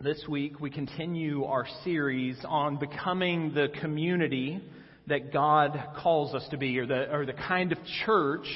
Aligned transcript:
This 0.00 0.24
week 0.28 0.60
we 0.60 0.70
continue 0.70 1.42
our 1.42 1.66
series 1.82 2.36
on 2.44 2.76
becoming 2.76 3.52
the 3.52 3.66
community 3.80 4.62
that 5.08 5.32
God 5.32 5.76
calls 6.00 6.36
us 6.36 6.46
to 6.52 6.56
be, 6.56 6.78
or 6.78 6.86
the, 6.86 7.12
or 7.12 7.26
the 7.26 7.32
kind 7.32 7.72
of 7.72 7.78
church 8.06 8.46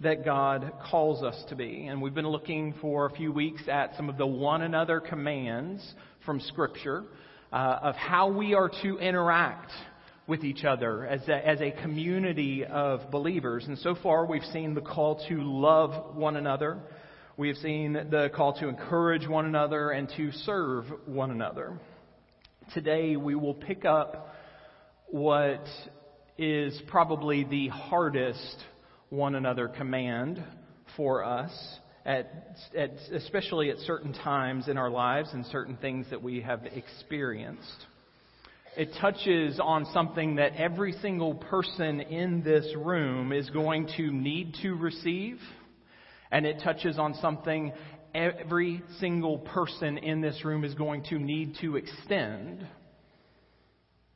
that 0.00 0.24
God 0.24 0.72
calls 0.90 1.22
us 1.22 1.36
to 1.50 1.54
be. 1.54 1.86
And 1.86 2.00
we've 2.00 2.14
been 2.14 2.26
looking 2.26 2.72
for 2.80 3.04
a 3.04 3.10
few 3.10 3.30
weeks 3.30 3.60
at 3.70 3.94
some 3.96 4.08
of 4.08 4.16
the 4.16 4.26
one 4.26 4.62
another 4.62 5.00
commands 5.00 5.86
from 6.24 6.40
Scripture 6.40 7.04
uh, 7.52 7.78
of 7.82 7.94
how 7.96 8.30
we 8.30 8.54
are 8.54 8.70
to 8.82 8.96
interact 8.96 9.72
with 10.26 10.44
each 10.44 10.64
other 10.64 11.04
as 11.04 11.20
a, 11.28 11.46
as 11.46 11.60
a 11.60 11.72
community 11.82 12.64
of 12.64 13.10
believers. 13.10 13.66
And 13.66 13.76
so 13.80 13.96
far 14.02 14.24
we've 14.24 14.42
seen 14.50 14.72
the 14.72 14.80
call 14.80 15.22
to 15.28 15.42
love 15.42 16.16
one 16.16 16.36
another. 16.36 16.78
We 17.38 17.48
have 17.48 17.58
seen 17.58 17.92
the 17.92 18.30
call 18.34 18.54
to 18.60 18.68
encourage 18.68 19.28
one 19.28 19.44
another 19.44 19.90
and 19.90 20.10
to 20.16 20.32
serve 20.32 20.86
one 21.04 21.30
another. 21.30 21.78
Today 22.72 23.16
we 23.16 23.34
will 23.34 23.52
pick 23.52 23.84
up 23.84 24.34
what 25.08 25.62
is 26.38 26.80
probably 26.86 27.44
the 27.44 27.68
hardest 27.68 28.56
one 29.10 29.34
another 29.34 29.68
command 29.68 30.42
for 30.96 31.24
us, 31.24 31.52
at, 32.06 32.56
at, 32.74 32.92
especially 33.12 33.68
at 33.68 33.80
certain 33.80 34.14
times 34.14 34.68
in 34.68 34.78
our 34.78 34.88
lives 34.88 35.28
and 35.34 35.44
certain 35.44 35.76
things 35.76 36.06
that 36.08 36.22
we 36.22 36.40
have 36.40 36.64
experienced. 36.64 37.84
It 38.78 38.92
touches 38.98 39.60
on 39.62 39.84
something 39.92 40.36
that 40.36 40.54
every 40.56 40.92
single 41.02 41.34
person 41.34 42.00
in 42.00 42.42
this 42.42 42.66
room 42.74 43.30
is 43.30 43.50
going 43.50 43.90
to 43.98 44.10
need 44.10 44.54
to 44.62 44.74
receive 44.74 45.38
and 46.30 46.46
it 46.46 46.60
touches 46.62 46.98
on 46.98 47.14
something 47.14 47.72
every 48.14 48.82
single 48.98 49.38
person 49.38 49.98
in 49.98 50.20
this 50.20 50.44
room 50.44 50.64
is 50.64 50.74
going 50.74 51.04
to 51.04 51.18
need 51.18 51.56
to 51.60 51.76
extend. 51.76 52.66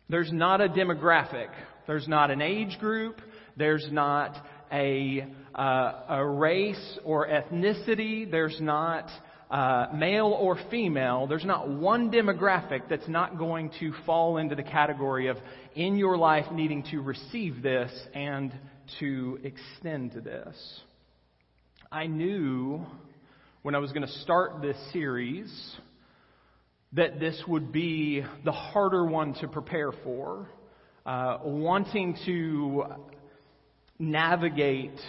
There's 0.08 0.32
not 0.32 0.60
a 0.60 0.68
demographic. 0.68 1.48
There's 1.86 2.08
not 2.08 2.30
an 2.30 2.40
age 2.40 2.78
group. 2.80 3.20
There's 3.56 3.86
not 3.90 4.36
a, 4.72 5.26
uh, 5.54 5.92
a 6.08 6.26
race 6.26 6.98
or 7.04 7.28
ethnicity. 7.28 8.28
There's 8.30 8.58
not 8.60 9.08
uh, 9.50 9.88
male 9.94 10.36
or 10.40 10.58
female. 10.70 11.26
There's 11.26 11.44
not 11.44 11.68
one 11.68 12.10
demographic 12.10 12.88
that's 12.88 13.08
not 13.08 13.36
going 13.36 13.70
to 13.80 13.92
fall 14.06 14.38
into 14.38 14.54
the 14.54 14.62
category 14.62 15.26
of 15.26 15.36
in 15.74 15.96
your 15.96 16.16
life 16.16 16.50
needing 16.52 16.84
to 16.90 17.00
receive 17.00 17.62
this 17.62 17.92
and 18.14 18.52
to 19.00 19.38
extend 19.42 20.12
to 20.12 20.20
this. 20.20 20.80
I 21.92 22.06
knew 22.06 22.86
when 23.62 23.74
I 23.74 23.78
was 23.78 23.90
going 23.90 24.06
to 24.06 24.12
start 24.20 24.62
this 24.62 24.76
series 24.92 25.50
that 26.92 27.18
this 27.18 27.42
would 27.48 27.72
be 27.72 28.24
the 28.44 28.52
harder 28.52 29.04
one 29.04 29.34
to 29.40 29.48
prepare 29.48 29.90
for. 30.04 30.46
Uh, 31.04 31.38
wanting 31.42 32.16
to 32.26 32.84
navigate 33.98 35.00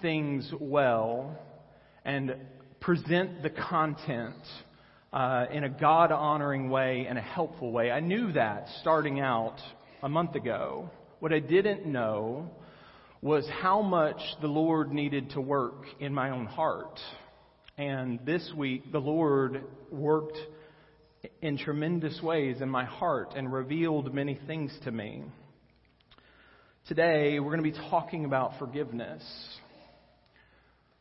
things 0.00 0.48
well 0.60 1.36
and 2.04 2.36
present 2.78 3.42
the 3.42 3.50
content 3.50 4.36
uh, 5.12 5.46
in 5.50 5.64
a 5.64 5.68
God 5.68 6.12
honoring 6.12 6.70
way 6.70 7.06
and 7.08 7.18
a 7.18 7.22
helpful 7.22 7.72
way. 7.72 7.90
I 7.90 7.98
knew 7.98 8.30
that 8.34 8.68
starting 8.80 9.18
out 9.18 9.56
a 10.04 10.08
month 10.08 10.36
ago. 10.36 10.88
What 11.18 11.32
I 11.32 11.40
didn't 11.40 11.84
know 11.84 12.48
was 13.20 13.48
how 13.60 13.82
much 13.82 14.20
the 14.40 14.46
Lord 14.46 14.92
needed 14.92 15.30
to 15.30 15.40
work 15.40 15.84
in 15.98 16.14
my 16.14 16.30
own 16.30 16.46
heart. 16.46 17.00
And 17.76 18.20
this 18.24 18.52
week, 18.56 18.92
the 18.92 19.00
Lord 19.00 19.64
worked 19.90 20.38
in 21.42 21.58
tremendous 21.58 22.20
ways 22.22 22.60
in 22.60 22.68
my 22.68 22.84
heart 22.84 23.34
and 23.36 23.52
revealed 23.52 24.14
many 24.14 24.38
things 24.46 24.76
to 24.84 24.92
me. 24.92 25.24
Today, 26.86 27.40
we're 27.40 27.56
going 27.56 27.62
to 27.62 27.78
be 27.78 27.88
talking 27.90 28.24
about 28.24 28.58
forgiveness, 28.58 29.22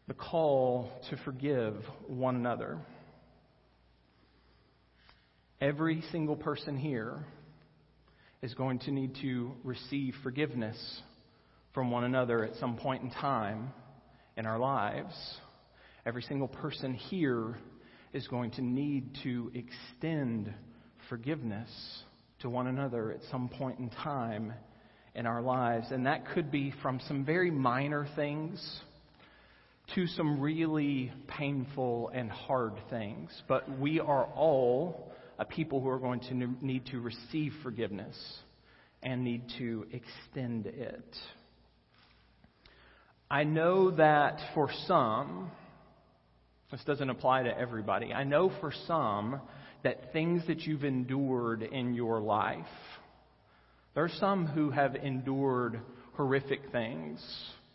the 0.08 0.16
call 0.16 0.92
to 1.10 1.18
forgive 1.18 1.76
one 2.08 2.36
another. 2.36 2.80
Every 5.62 6.04
single 6.12 6.36
person 6.36 6.78
here 6.78 7.26
is 8.42 8.54
going 8.56 8.80
to 8.80 8.92
need 8.92 9.16
to 9.22 9.52
receive 9.64 10.16
forgiveness 10.24 10.78
from 11.78 11.92
one 11.92 12.06
another 12.06 12.44
at 12.44 12.56
some 12.56 12.76
point 12.76 13.04
in 13.04 13.12
time 13.12 13.72
in 14.36 14.48
our 14.48 14.58
lives. 14.58 15.14
Every 16.08 16.24
single 16.24 16.48
person 16.48 16.96
here 16.96 17.56
is 18.14 18.28
going 18.30 18.50
to 18.54 18.64
need 18.64 19.16
to 19.22 19.52
extend 19.54 20.52
forgiveness 21.08 21.70
to 22.40 22.50
one 22.50 22.66
another 22.66 23.12
at 23.12 23.20
some 23.30 23.48
point 23.48 23.78
in 23.78 23.92
time 23.92 24.54
in 25.14 25.28
our 25.28 25.40
lives. 25.40 25.86
And 25.92 26.08
that 26.08 26.26
could 26.34 26.50
be 26.50 26.74
from 26.82 27.00
some 27.08 27.24
very 27.24 27.52
minor 27.52 28.08
things 28.16 28.82
to 29.94 30.08
some 30.08 30.42
really 30.42 31.14
painful 31.28 32.10
and 32.12 32.32
hard 32.32 32.74
things. 32.90 33.30
But 33.48 33.78
we 33.78 34.00
are 34.00 34.26
all 34.26 35.12
a 35.38 35.46
people 35.46 35.80
who 35.80 35.90
are 35.90 36.00
going 36.00 36.22
to 36.22 36.34
need 36.60 36.88
to 36.88 37.00
receive 37.00 37.54
forgiveness 37.62 38.18
and 39.04 39.24
need 39.24 39.44
to 39.60 39.86
extend 39.92 40.66
it. 40.66 41.16
I 43.30 43.44
know 43.44 43.92
that 43.92 44.40
for 44.54 44.70
some, 44.88 45.52
this 46.72 46.84
doesn't 46.86 47.10
apply 47.10 47.44
to 47.44 47.58
everybody. 47.58 48.14
I 48.14 48.24
know 48.24 48.52
for 48.62 48.72
some 48.88 49.42
that 49.84 50.14
things 50.14 50.48
that 50.48 50.62
you've 50.62 50.86
endured 50.86 51.62
in 51.62 51.94
your 51.94 52.22
life, 52.22 52.66
there 53.96 54.06
are 54.06 54.12
some 54.20 54.46
who 54.46 54.70
have 54.70 54.96
endured 54.96 55.82
horrific 56.14 56.72
things, 56.72 57.20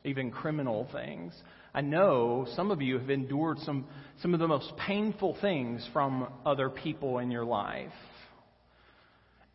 even 0.05 0.31
criminal 0.31 0.89
things. 0.91 1.35
I 1.75 1.83
know 1.83 2.47
some 2.57 2.71
of 2.71 2.81
you 2.81 2.99
have 2.99 3.11
endured 3.11 3.59
some, 3.61 3.87
some 4.23 4.33
of 4.33 4.41
the 4.41 4.49
most 4.49 4.73
painful 4.87 5.37
things 5.43 5.87
from 5.93 6.29
other 6.47 6.71
people 6.71 7.19
in 7.19 7.31
your 7.31 7.45
life. 7.45 7.93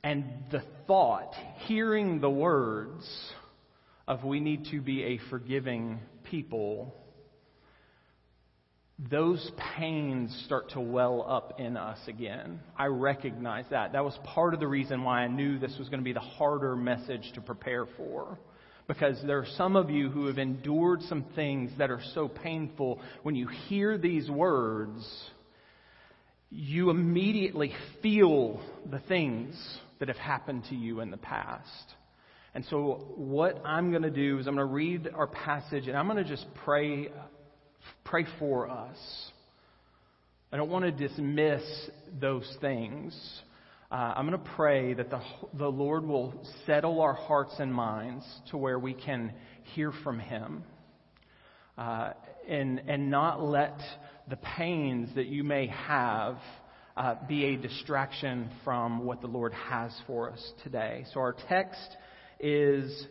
And 0.03 0.25
the 0.51 0.63
thought, 0.85 1.33
hearing 1.65 2.21
the 2.21 2.29
words, 2.29 3.03
of 4.07 4.23
we 4.23 4.39
need 4.39 4.65
to 4.71 4.81
be 4.81 5.03
a 5.03 5.19
forgiving 5.29 5.99
people, 6.23 6.95
those 8.97 9.51
pains 9.77 10.35
start 10.45 10.71
to 10.71 10.79
well 10.79 11.23
up 11.27 11.59
in 11.59 11.77
us 11.77 11.99
again. 12.07 12.59
I 12.77 12.85
recognize 12.85 13.65
that. 13.69 13.91
That 13.91 14.03
was 14.03 14.17
part 14.23 14.53
of 14.53 14.59
the 14.59 14.67
reason 14.67 15.03
why 15.03 15.21
I 15.21 15.27
knew 15.27 15.59
this 15.59 15.75
was 15.77 15.89
going 15.89 15.99
to 15.99 16.05
be 16.05 16.13
the 16.13 16.19
harder 16.19 16.75
message 16.75 17.31
to 17.35 17.41
prepare 17.41 17.85
for. 17.97 18.39
Because 18.87 19.21
there 19.25 19.37
are 19.39 19.47
some 19.57 19.75
of 19.75 19.89
you 19.89 20.09
who 20.09 20.27
have 20.27 20.37
endured 20.37 21.01
some 21.03 21.25
things 21.35 21.71
that 21.77 21.91
are 21.91 22.01
so 22.15 22.29
painful. 22.29 23.01
When 23.21 23.35
you 23.35 23.47
hear 23.67 23.97
these 23.97 24.29
words, 24.29 25.05
you 26.49 26.89
immediately 26.89 27.73
feel 28.01 28.61
the 28.89 28.99
things 28.99 29.55
that 29.99 30.07
have 30.07 30.17
happened 30.17 30.63
to 30.69 30.75
you 30.75 31.01
in 31.01 31.11
the 31.11 31.17
past. 31.17 31.93
And 32.57 32.65
so, 32.71 33.13
what 33.15 33.61
I'm 33.63 33.91
going 33.91 34.01
to 34.01 34.09
do 34.09 34.39
is 34.39 34.47
I'm 34.47 34.55
going 34.55 34.67
to 34.67 34.73
read 34.73 35.09
our 35.13 35.27
passage 35.27 35.87
and 35.87 35.95
I'm 35.95 36.07
going 36.07 36.17
to 36.17 36.27
just 36.27 36.47
pray, 36.65 37.09
pray 38.03 38.25
for 38.39 38.67
us. 38.67 38.97
I 40.51 40.57
don't 40.57 40.71
want 40.71 40.83
to 40.85 41.07
dismiss 41.07 41.61
those 42.19 42.51
things. 42.59 43.15
Uh, 43.91 44.11
I'm 44.15 44.27
going 44.27 44.43
to 44.43 44.49
pray 44.55 44.95
that 44.95 45.11
the, 45.11 45.21
the 45.53 45.67
Lord 45.67 46.03
will 46.03 46.33
settle 46.65 46.99
our 46.99 47.13
hearts 47.13 47.53
and 47.59 47.71
minds 47.71 48.25
to 48.49 48.57
where 48.57 48.79
we 48.79 48.95
can 48.95 49.33
hear 49.75 49.91
from 50.03 50.17
Him 50.17 50.63
uh, 51.77 52.13
and, 52.49 52.81
and 52.87 53.11
not 53.11 53.39
let 53.39 53.79
the 54.31 54.37
pains 54.57 55.09
that 55.13 55.27
you 55.27 55.43
may 55.43 55.67
have 55.67 56.39
uh, 56.95 57.17
be 57.27 57.45
a 57.45 57.55
distraction 57.55 58.49
from 58.63 59.05
what 59.05 59.21
the 59.21 59.27
Lord 59.27 59.53
has 59.53 59.91
for 60.07 60.31
us 60.31 60.53
today. 60.63 61.05
So, 61.13 61.19
our 61.19 61.35
text 61.47 61.95
is 62.39 63.05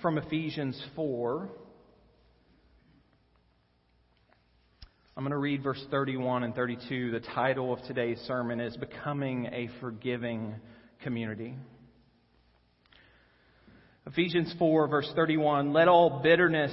from 0.00 0.18
Ephesians 0.18 0.80
4. 0.94 1.48
I'm 5.16 5.24
going 5.24 5.32
to 5.32 5.36
read 5.36 5.64
verse 5.64 5.84
31 5.90 6.44
and 6.44 6.54
32. 6.54 7.10
The 7.10 7.20
title 7.20 7.72
of 7.72 7.82
today's 7.82 8.18
sermon 8.20 8.60
is 8.60 8.76
Becoming 8.76 9.46
a 9.46 9.68
Forgiving 9.80 10.54
Community. 11.02 11.56
Ephesians 14.06 14.54
4, 14.60 14.86
verse 14.86 15.10
31 15.16 15.72
Let 15.72 15.88
all 15.88 16.20
bitterness, 16.22 16.72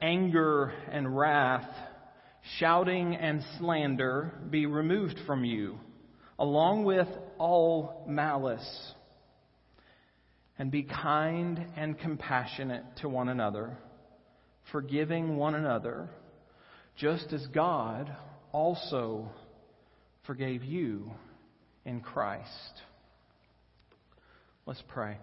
anger, 0.00 0.72
and 0.90 1.16
wrath, 1.16 1.68
shouting, 2.58 3.14
and 3.14 3.44
slander 3.58 4.32
be 4.48 4.64
removed 4.64 5.18
from 5.26 5.44
you, 5.44 5.78
along 6.38 6.84
with 6.84 7.08
all 7.38 8.04
malice 8.08 8.94
and 10.62 10.70
be 10.70 10.84
kind 10.84 11.66
and 11.76 11.98
compassionate 11.98 12.84
to 12.94 13.08
one 13.08 13.28
another, 13.28 13.76
forgiving 14.70 15.36
one 15.36 15.56
another, 15.56 16.08
just 16.96 17.32
as 17.32 17.44
God 17.48 18.14
also 18.52 19.28
forgave 20.24 20.62
you 20.62 21.10
in 21.84 22.00
Christ. 22.00 22.80
Let's 24.64 24.80
pray. 24.86 25.16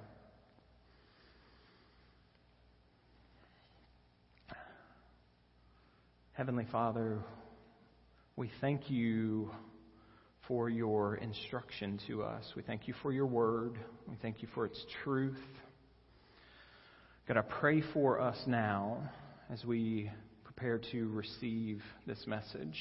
Heavenly 6.34 6.68
Father, 6.70 7.20
we 8.36 8.52
thank 8.60 8.90
you 8.92 9.52
for 10.50 10.68
your 10.68 11.16
instruction 11.18 12.00
to 12.08 12.24
us. 12.24 12.44
We 12.56 12.64
thank 12.64 12.88
you 12.88 12.96
for 13.04 13.14
your 13.14 13.28
word. 13.28 13.78
We 14.08 14.16
thank 14.20 14.42
you 14.42 14.48
for 14.56 14.66
its 14.66 14.84
truth. 15.04 15.38
God, 17.28 17.38
I 17.38 17.42
pray 17.42 17.84
for 17.94 18.20
us 18.20 18.36
now 18.48 18.98
as 19.52 19.64
we 19.64 20.10
prepare 20.44 20.82
to 20.92 21.08
receive 21.10 21.84
this 22.08 22.26
message. 22.26 22.80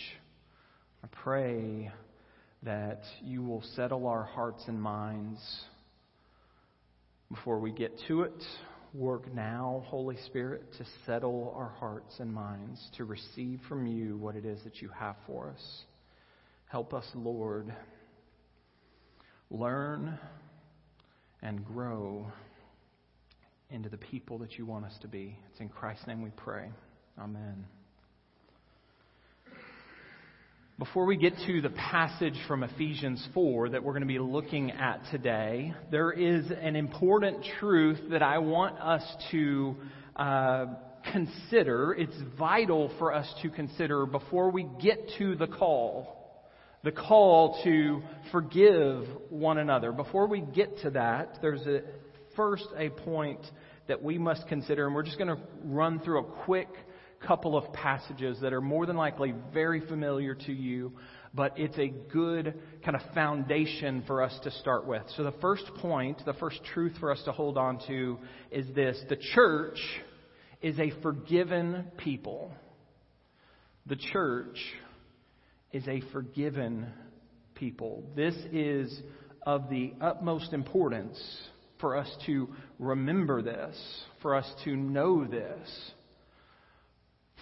I 1.05 1.09
pray 1.09 1.93
that 2.62 3.03
you 3.23 3.43
will 3.43 3.62
settle 3.76 4.06
our 4.06 4.25
hearts 4.25 4.65
and 4.67 4.81
minds 4.81 5.38
before 7.31 7.59
we 7.61 7.70
get 7.70 7.93
to 8.09 8.23
it. 8.23 8.43
Work 8.94 9.31
now, 9.35 9.85
Holy 9.88 10.17
Spirit, 10.25 10.62
to 10.79 10.87
settle 11.05 11.53
our 11.55 11.69
hearts 11.79 12.15
and 12.19 12.32
minds, 12.32 12.81
to 12.97 13.05
receive 13.05 13.61
from 13.69 13.87
you 13.87 14.17
what 14.17 14.37
it 14.37 14.47
is 14.47 14.59
that 14.65 14.81
you 14.81 14.88
have 14.88 15.17
for 15.26 15.50
us. 15.50 15.82
Help 16.69 16.93
us, 16.93 17.06
Lord, 17.15 17.75
learn 19.50 20.19
and 21.41 21.65
grow 21.65 22.31
into 23.70 23.88
the 23.88 23.97
people 23.97 24.37
that 24.38 24.59
you 24.59 24.67
want 24.67 24.85
us 24.85 24.93
to 25.00 25.09
be. 25.09 25.38
It's 25.50 25.61
in 25.61 25.70
Christ's 25.70 26.06
name 26.06 26.20
we 26.20 26.29
pray. 26.29 26.69
Amen. 27.19 27.65
Before 30.79 31.06
we 31.06 31.17
get 31.17 31.32
to 31.47 31.62
the 31.62 31.70
passage 31.70 32.37
from 32.47 32.62
Ephesians 32.62 33.26
4 33.32 33.70
that 33.70 33.82
we're 33.82 33.93
going 33.93 34.03
to 34.03 34.06
be 34.06 34.19
looking 34.19 34.70
at 34.70 35.00
today, 35.11 35.73
there 35.91 36.12
is 36.12 36.44
an 36.50 36.76
important 36.76 37.47
truth 37.59 37.99
that 38.11 38.23
I 38.23 38.38
want 38.38 38.79
us 38.79 39.03
to 39.31 39.75
uh, 40.17 40.67
consider. 41.12 41.94
It's 41.94 42.15
vital 42.38 42.93
for 42.99 43.15
us 43.15 43.26
to 43.41 43.49
consider 43.49 44.05
before 44.05 44.50
we 44.50 44.67
get 44.82 44.99
to 45.17 45.35
the 45.35 45.47
call. 45.47 46.18
The 46.88 46.93
call 46.93 47.61
to 47.64 48.02
forgive 48.32 49.06
one 49.29 49.58
another. 49.58 49.93
Before 49.93 50.26
we 50.26 50.40
get 50.40 50.79
to 50.85 50.90
that, 50.93 51.37
there's 51.43 51.61
a, 51.67 51.82
first 52.35 52.64
a 52.79 52.88
point 52.88 53.44
that 53.88 54.02
we 54.02 54.17
must 54.17 54.49
consider, 54.49 54.87
and 54.87 54.94
we're 54.94 55.02
just 55.02 55.19
going 55.19 55.29
to 55.29 55.43
run 55.64 56.00
through 56.00 56.20
a 56.20 56.25
quick 56.46 56.70
couple 57.20 57.58
of 57.58 57.70
passages 57.75 58.38
that 58.40 58.55
are 58.55 58.62
more 58.62 58.87
than 58.87 58.96
likely 58.96 59.35
very 59.52 59.87
familiar 59.87 60.35
to 60.35 60.52
you, 60.55 60.94
but 61.35 61.52
it's 61.58 61.76
a 61.76 61.88
good 61.88 62.55
kind 62.82 62.96
of 62.96 63.02
foundation 63.12 64.02
for 64.06 64.23
us 64.23 64.34
to 64.44 64.50
start 64.52 64.87
with. 64.87 65.02
So, 65.19 65.25
the 65.25 65.34
first 65.43 65.67
point, 65.82 66.23
the 66.25 66.32
first 66.32 66.58
truth 66.73 66.94
for 66.99 67.12
us 67.12 67.20
to 67.26 67.32
hold 67.32 67.58
on 67.58 67.81
to 67.88 68.17
is 68.50 68.67
this 68.75 68.99
the 69.11 69.19
church 69.34 69.79
is 70.62 70.79
a 70.79 70.91
forgiven 71.02 71.84
people. 71.99 72.50
The 73.84 73.96
church 73.96 74.56
is 75.73 75.87
a 75.88 76.03
forgiven 76.12 76.87
people. 77.55 78.05
This 78.17 78.35
is 78.53 79.00
of 79.43 79.69
the 79.70 79.94
utmost 80.00 80.53
importance 80.53 81.19
for 81.81 81.97
us 81.97 82.11
to 82.26 82.49
remember 82.79 83.43
this, 83.43 83.76
for 84.20 84.35
us 84.35 84.50
to 84.65 84.75
know 84.76 85.25
this 85.25 85.93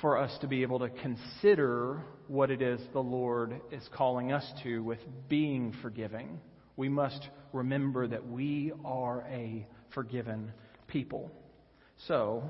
for 0.01 0.19
us 0.19 0.37
to 0.41 0.47
be 0.47 0.63
able 0.63 0.79
to 0.79 0.91
consider 0.91 2.03
what 2.29 2.51
it 2.51 2.61
is 2.61 2.81
the 2.93 3.01
Lord 3.01 3.61
is 3.71 3.89
calling 3.95 4.31
us 4.31 4.45
to 4.63 4.81
with 4.81 4.99
being 5.29 5.75
forgiving. 5.81 6.39
We 6.77 6.89
must 6.89 7.29
remember 7.53 8.07
that 8.07 8.27
we 8.27 8.73
are 8.85 9.27
a 9.31 9.67
forgiven 9.95 10.53
people. 10.87 11.31
So, 12.07 12.45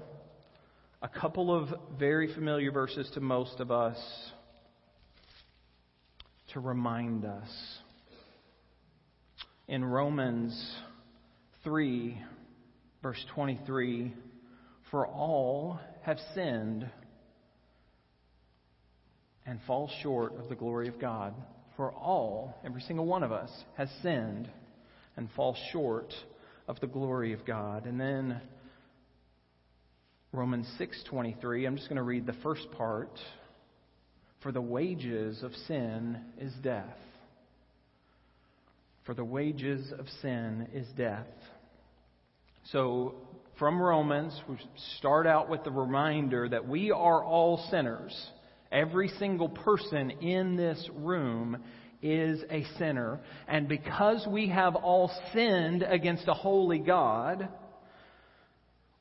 a 1.03 1.09
couple 1.09 1.55
of 1.55 1.69
very 1.99 2.35
familiar 2.35 2.73
verses 2.73 3.09
to 3.15 3.21
most 3.21 3.61
of 3.61 3.71
us 3.71 3.97
to 6.57 6.61
remind 6.61 7.27
us. 7.27 7.51
In 9.69 9.85
Romans 9.85 10.75
3, 11.65 12.19
verse 13.03 13.23
23, 13.35 14.15
for 14.91 15.07
all 15.07 15.79
have 16.01 16.17
sinned 16.35 16.89
and 19.45 19.61
fall 19.67 19.91
short 20.03 20.35
of 20.39 20.49
the 20.49 20.55
glory 20.55 20.89
of 20.89 20.99
God. 20.99 21.35
For 21.77 21.93
all, 21.93 22.59
every 22.65 22.81
single 22.81 23.05
one 23.05 23.23
of 23.23 23.33
us, 23.33 23.51
has 23.77 23.91
sinned 24.01 24.49
and 25.19 25.29
fall 25.37 25.55
short 25.73 26.15
of 26.67 26.81
the 26.81 26.87
glory 26.87 27.35
of 27.35 27.45
God. 27.45 27.85
And 27.85 28.01
then 28.01 28.41
Romans 30.33 30.67
6:23, 30.81 31.67
I'm 31.67 31.77
just 31.77 31.91
going 31.91 31.97
to 31.97 32.03
read 32.03 32.25
the 32.25 32.33
first 32.43 32.71
part. 32.79 33.11
For 34.43 34.53
the 34.53 34.61
wages 34.61 35.43
of 35.43 35.53
sin 35.67 36.21
is 36.39 36.53
death. 36.63 36.97
For 39.05 39.15
the 39.15 39.25
wages 39.25 39.93
of 39.97 40.07
sin 40.21 40.69
is 40.75 40.87
death. 40.97 41.27
So, 42.73 43.15
from 43.59 43.81
Romans, 43.81 44.39
we 44.49 44.59
start 44.99 45.27
out 45.27 45.49
with 45.49 45.65
the 45.65 45.71
reminder 45.71 46.49
that 46.49 46.69
we 46.69 46.91
are 46.91 47.25
all 47.25 47.65
sinners. 47.71 48.15
Every 48.71 49.09
single 49.19 49.49
person 49.49 50.11
in 50.11 50.57
this 50.57 50.91
room 50.95 51.63
is 52.03 52.43
a 52.51 52.65
sinner. 52.79 53.21
And 53.49 53.69
because 53.69 54.27
we 54.29 54.49
have 54.49 54.75
all 54.75 55.11
sinned 55.33 55.83
against 55.83 56.29
a 56.29 56.35
holy 56.35 56.81
God, 56.81 57.49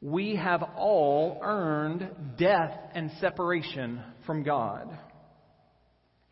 we 0.01 0.35
have 0.35 0.63
all 0.77 1.39
earned 1.41 2.37
death 2.37 2.77
and 2.93 3.11
separation 3.19 4.01
from 4.25 4.43
God. 4.43 4.95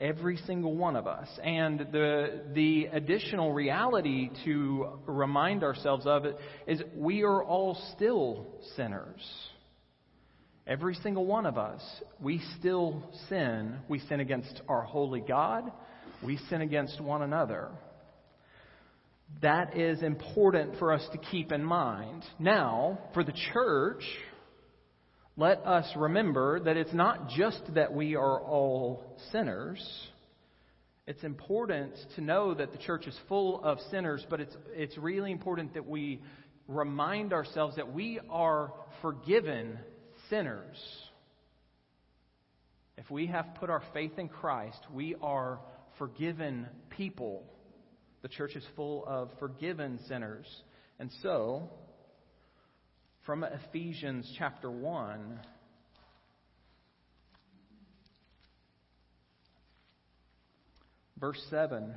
Every 0.04 0.36
single 0.46 0.76
one 0.76 0.98
of 0.98 1.08
us. 1.08 1.30
And 1.42 1.80
the, 1.80 2.42
the 2.54 2.88
additional 2.92 3.54
reality 3.54 4.32
to 4.44 5.00
remind 5.06 5.64
ourselves 5.64 6.06
of 6.06 6.26
it 6.26 6.38
is 6.68 6.82
we 6.94 7.24
are 7.24 7.42
all 7.42 7.82
still 7.96 8.48
sinners. 8.76 9.22
Every 10.68 10.96
single 10.96 11.26
one 11.26 11.46
of 11.46 11.58
us, 11.58 11.82
we 12.22 12.42
still 12.60 13.02
sin. 13.30 13.78
We 13.88 14.00
sin 14.00 14.20
against 14.20 14.62
our 14.68 14.82
holy 14.82 15.22
God. 15.22 15.72
We 16.22 16.38
sin 16.50 16.60
against 16.60 17.00
one 17.00 17.22
another. 17.22 17.70
That 19.42 19.78
is 19.78 20.04
important 20.04 20.80
for 20.80 20.92
us 20.92 21.08
to 21.14 21.18
keep 21.18 21.54
in 21.54 21.64
mind. 21.64 22.26
Now, 22.40 23.00
for 23.14 23.24
the 23.24 23.34
church, 23.54 24.04
let 25.36 25.66
us 25.66 25.92
remember 25.96 26.60
that 26.60 26.78
it's 26.78 26.94
not 26.94 27.30
just 27.30 27.62
that 27.74 27.92
we 27.92 28.16
are 28.16 28.40
all 28.40 29.18
sinners. 29.32 29.82
It's 31.08 31.24
important 31.24 31.96
to 32.16 32.22
know 32.22 32.54
that 32.54 32.72
the 32.72 32.78
church 32.78 33.08
is 33.08 33.18
full 33.28 33.64
of 33.64 33.80
sinners, 33.90 34.26
but 34.30 34.40
it's, 34.40 34.56
it's 34.74 34.98
really 34.98 35.32
important 35.32 35.74
that 35.74 35.88
we 35.88 36.22
remind 36.68 37.34
ourselves 37.34 37.76
that 37.78 37.92
we 37.92 38.20
are 38.30 38.74
forgiven 39.02 39.80
sinners. 40.30 40.78
If 42.98 43.10
we 43.10 43.26
have 43.28 43.56
put 43.60 43.72
our 43.72 43.82
faith 43.92 44.20
in 44.20 44.30
Christ, 44.30 44.80
we 44.94 45.16
are 45.20 45.60
forgiven 45.98 46.68
people. 46.92 47.44
The 48.22 48.28
church 48.30 48.56
is 48.56 48.64
full 48.76 49.04
of 49.08 49.32
forgiven 49.40 50.00
sinners. 50.08 50.46
And 51.00 51.12
so, 51.24 51.72
from 53.26 53.46
Ephesians 53.46 54.30
chapter 54.38 54.70
1, 54.70 55.40
verse 61.18 61.42
7 61.50 61.94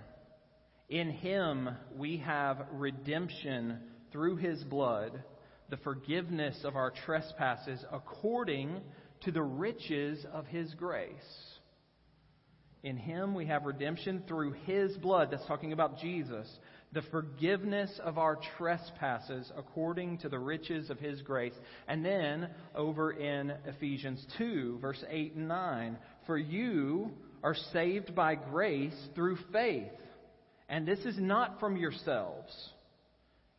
In 0.89 1.11
him 1.11 1.71
we 1.97 2.19
have 2.19 2.67
redemption 2.73 3.79
through 4.13 4.37
his 4.37 4.63
blood 4.65 5.25
the 5.69 5.77
forgiveness 5.79 6.61
of 6.63 6.77
our 6.77 6.93
trespasses 7.05 7.85
according 7.93 8.81
to 9.23 9.33
the 9.33 9.43
riches 9.43 10.25
of 10.33 10.47
his 10.47 10.73
grace. 10.75 11.11
In 12.85 12.97
him 12.97 13.35
we 13.35 13.47
have 13.47 13.65
redemption 13.65 14.23
through 14.29 14.53
his 14.65 14.97
blood. 14.99 15.33
That's 15.33 15.47
talking 15.47 15.73
about 15.73 15.99
Jesus. 15.99 16.49
The 16.97 17.03
forgiveness 17.11 17.91
of 18.03 18.17
our 18.17 18.39
trespasses 18.57 19.53
according 19.55 20.17
to 20.21 20.31
the 20.31 20.39
riches 20.39 20.89
of 20.89 20.99
his 20.99 21.21
grace. 21.21 21.53
And 21.87 22.03
then 22.03 22.49
over 22.75 23.13
in 23.13 23.53
Ephesians 23.67 24.25
2, 24.39 24.79
verse 24.81 25.05
8 25.07 25.35
and 25.35 25.47
9. 25.47 25.99
For 26.27 26.39
you 26.39 27.11
are 27.43 27.55
saved 27.75 28.15
by 28.15 28.35
grace 28.37 28.97
through 29.15 29.37
faith. 29.53 29.93
And 30.71 30.89
this 30.89 31.01
is 31.01 31.19
not 31.19 31.61
from 31.61 31.77
yourselves, 31.77 32.51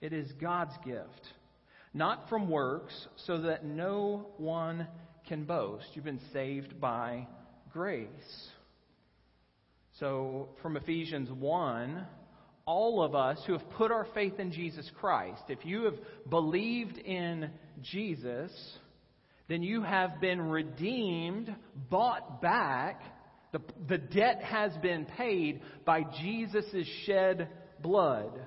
it 0.01 0.13
is 0.13 0.31
God's 0.41 0.73
gift 0.83 1.27
not 1.93 2.29
from 2.29 2.49
works, 2.49 2.93
so 3.25 3.41
that 3.41 3.65
no 3.65 4.27
one 4.37 4.87
can 5.27 5.45
boast. 5.45 5.85
You've 5.93 6.05
been 6.05 6.21
saved 6.33 6.79
by 6.79 7.27
grace. 7.71 8.09
So, 9.99 10.49
from 10.61 10.77
Ephesians 10.77 11.29
1, 11.31 12.05
all 12.67 13.01
of 13.01 13.15
us 13.15 13.41
who 13.47 13.53
have 13.53 13.67
put 13.71 13.91
our 13.91 14.05
faith 14.13 14.39
in 14.39 14.51
Jesus 14.51 14.87
Christ, 14.99 15.41
if 15.47 15.65
you 15.65 15.85
have 15.85 15.95
believed 16.29 16.97
in 16.97 17.49
Jesus, 17.81 18.51
then 19.47 19.63
you 19.63 19.81
have 19.81 20.19
been 20.19 20.41
redeemed, 20.41 21.55
bought 21.89 22.41
back. 22.41 23.01
The, 23.53 23.61
the 23.87 23.97
debt 23.97 24.43
has 24.43 24.73
been 24.81 25.05
paid 25.05 25.61
by 25.85 26.03
Jesus' 26.21 26.85
shed 27.05 27.47
blood. 27.81 28.45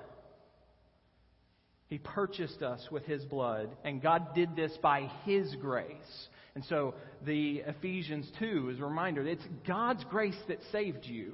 He 1.87 1.97
purchased 1.97 2.61
us 2.61 2.87
with 2.91 3.03
His 3.05 3.25
blood, 3.25 3.75
and 3.83 4.01
God 4.01 4.35
did 4.35 4.55
this 4.55 4.71
by 4.81 5.11
His 5.25 5.53
grace. 5.55 6.27
And 6.53 6.63
so 6.65 6.93
the 7.25 7.63
Ephesians 7.65 8.31
2 8.39 8.71
is 8.73 8.79
a 8.79 8.85
reminder 8.85 9.27
it's 9.27 9.43
God's 9.67 10.03
grace 10.05 10.37
that 10.47 10.59
saved 10.71 11.05
you. 11.05 11.33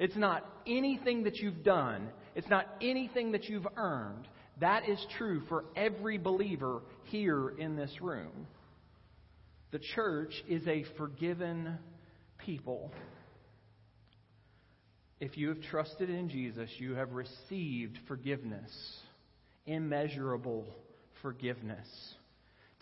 It's 0.00 0.16
not 0.16 0.44
anything 0.66 1.24
that 1.24 1.36
you've 1.36 1.62
done. 1.62 2.08
It's 2.34 2.48
not 2.48 2.66
anything 2.80 3.32
that 3.32 3.44
you've 3.44 3.66
earned. 3.76 4.26
That 4.58 4.88
is 4.88 4.98
true 5.18 5.42
for 5.48 5.66
every 5.76 6.16
believer 6.16 6.80
here 7.04 7.50
in 7.50 7.76
this 7.76 7.92
room. 8.00 8.46
The 9.72 9.78
church 9.94 10.32
is 10.48 10.66
a 10.66 10.84
forgiven 10.96 11.78
people. 12.38 12.90
If 15.20 15.36
you 15.36 15.48
have 15.50 15.60
trusted 15.70 16.08
in 16.08 16.30
Jesus, 16.30 16.70
you 16.78 16.94
have 16.94 17.12
received 17.12 17.98
forgiveness, 18.08 18.70
immeasurable 19.66 20.66
forgiveness. 21.20 21.86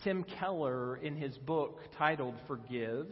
Tim 0.05 0.23
Keller, 0.39 0.95
in 0.95 1.17
his 1.17 1.37
book 1.39 1.79
titled 1.97 2.35
Forgive, 2.47 3.07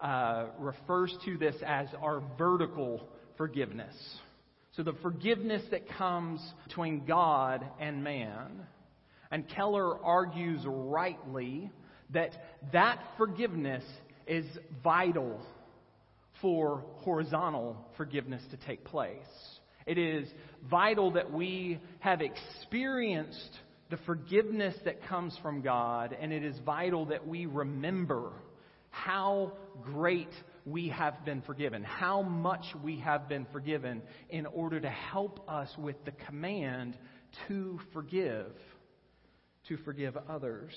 uh, 0.00 0.46
refers 0.58 1.14
to 1.26 1.36
this 1.36 1.56
as 1.64 1.88
our 2.00 2.22
vertical 2.38 3.06
forgiveness. 3.36 3.94
So 4.76 4.82
the 4.82 4.94
forgiveness 5.02 5.62
that 5.70 5.88
comes 5.88 6.40
between 6.66 7.06
God 7.06 7.64
and 7.80 8.02
man. 8.02 8.66
And 9.30 9.48
Keller 9.48 10.02
argues 10.04 10.60
rightly 10.64 11.70
that 12.10 12.30
that 12.72 12.98
forgiveness 13.16 13.84
is 14.26 14.44
vital 14.82 15.40
for 16.40 16.84
horizontal 16.98 17.76
forgiveness 17.96 18.42
to 18.50 18.56
take 18.56 18.84
place. 18.84 19.18
It 19.86 19.98
is 19.98 20.28
vital 20.68 21.12
that 21.12 21.32
we 21.32 21.80
have 22.00 22.20
experienced 22.20 23.58
the 23.90 23.98
forgiveness 23.98 24.74
that 24.84 25.06
comes 25.06 25.38
from 25.42 25.60
God, 25.60 26.16
and 26.18 26.32
it 26.32 26.42
is 26.42 26.56
vital 26.64 27.06
that 27.06 27.26
we 27.26 27.46
remember 27.46 28.32
how 28.90 29.52
great 29.82 30.30
we 30.64 30.88
have 30.88 31.24
been 31.24 31.42
forgiven, 31.42 31.82
how 31.82 32.22
much 32.22 32.64
we 32.82 32.98
have 33.00 33.28
been 33.28 33.46
forgiven, 33.52 34.02
in 34.30 34.46
order 34.46 34.80
to 34.80 34.88
help 34.88 35.48
us 35.48 35.68
with 35.78 36.02
the 36.04 36.12
command 36.26 36.96
to 37.48 37.78
forgive, 37.92 38.52
to 39.68 39.76
forgive 39.78 40.16
others. 40.28 40.72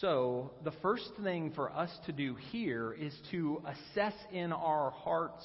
So, 0.00 0.52
the 0.64 0.72
first 0.82 1.10
thing 1.22 1.52
for 1.54 1.70
us 1.70 1.90
to 2.06 2.12
do 2.12 2.36
here 2.52 2.92
is 2.92 3.12
to 3.32 3.62
assess 3.66 4.14
in 4.32 4.52
our 4.52 4.90
hearts 4.90 5.44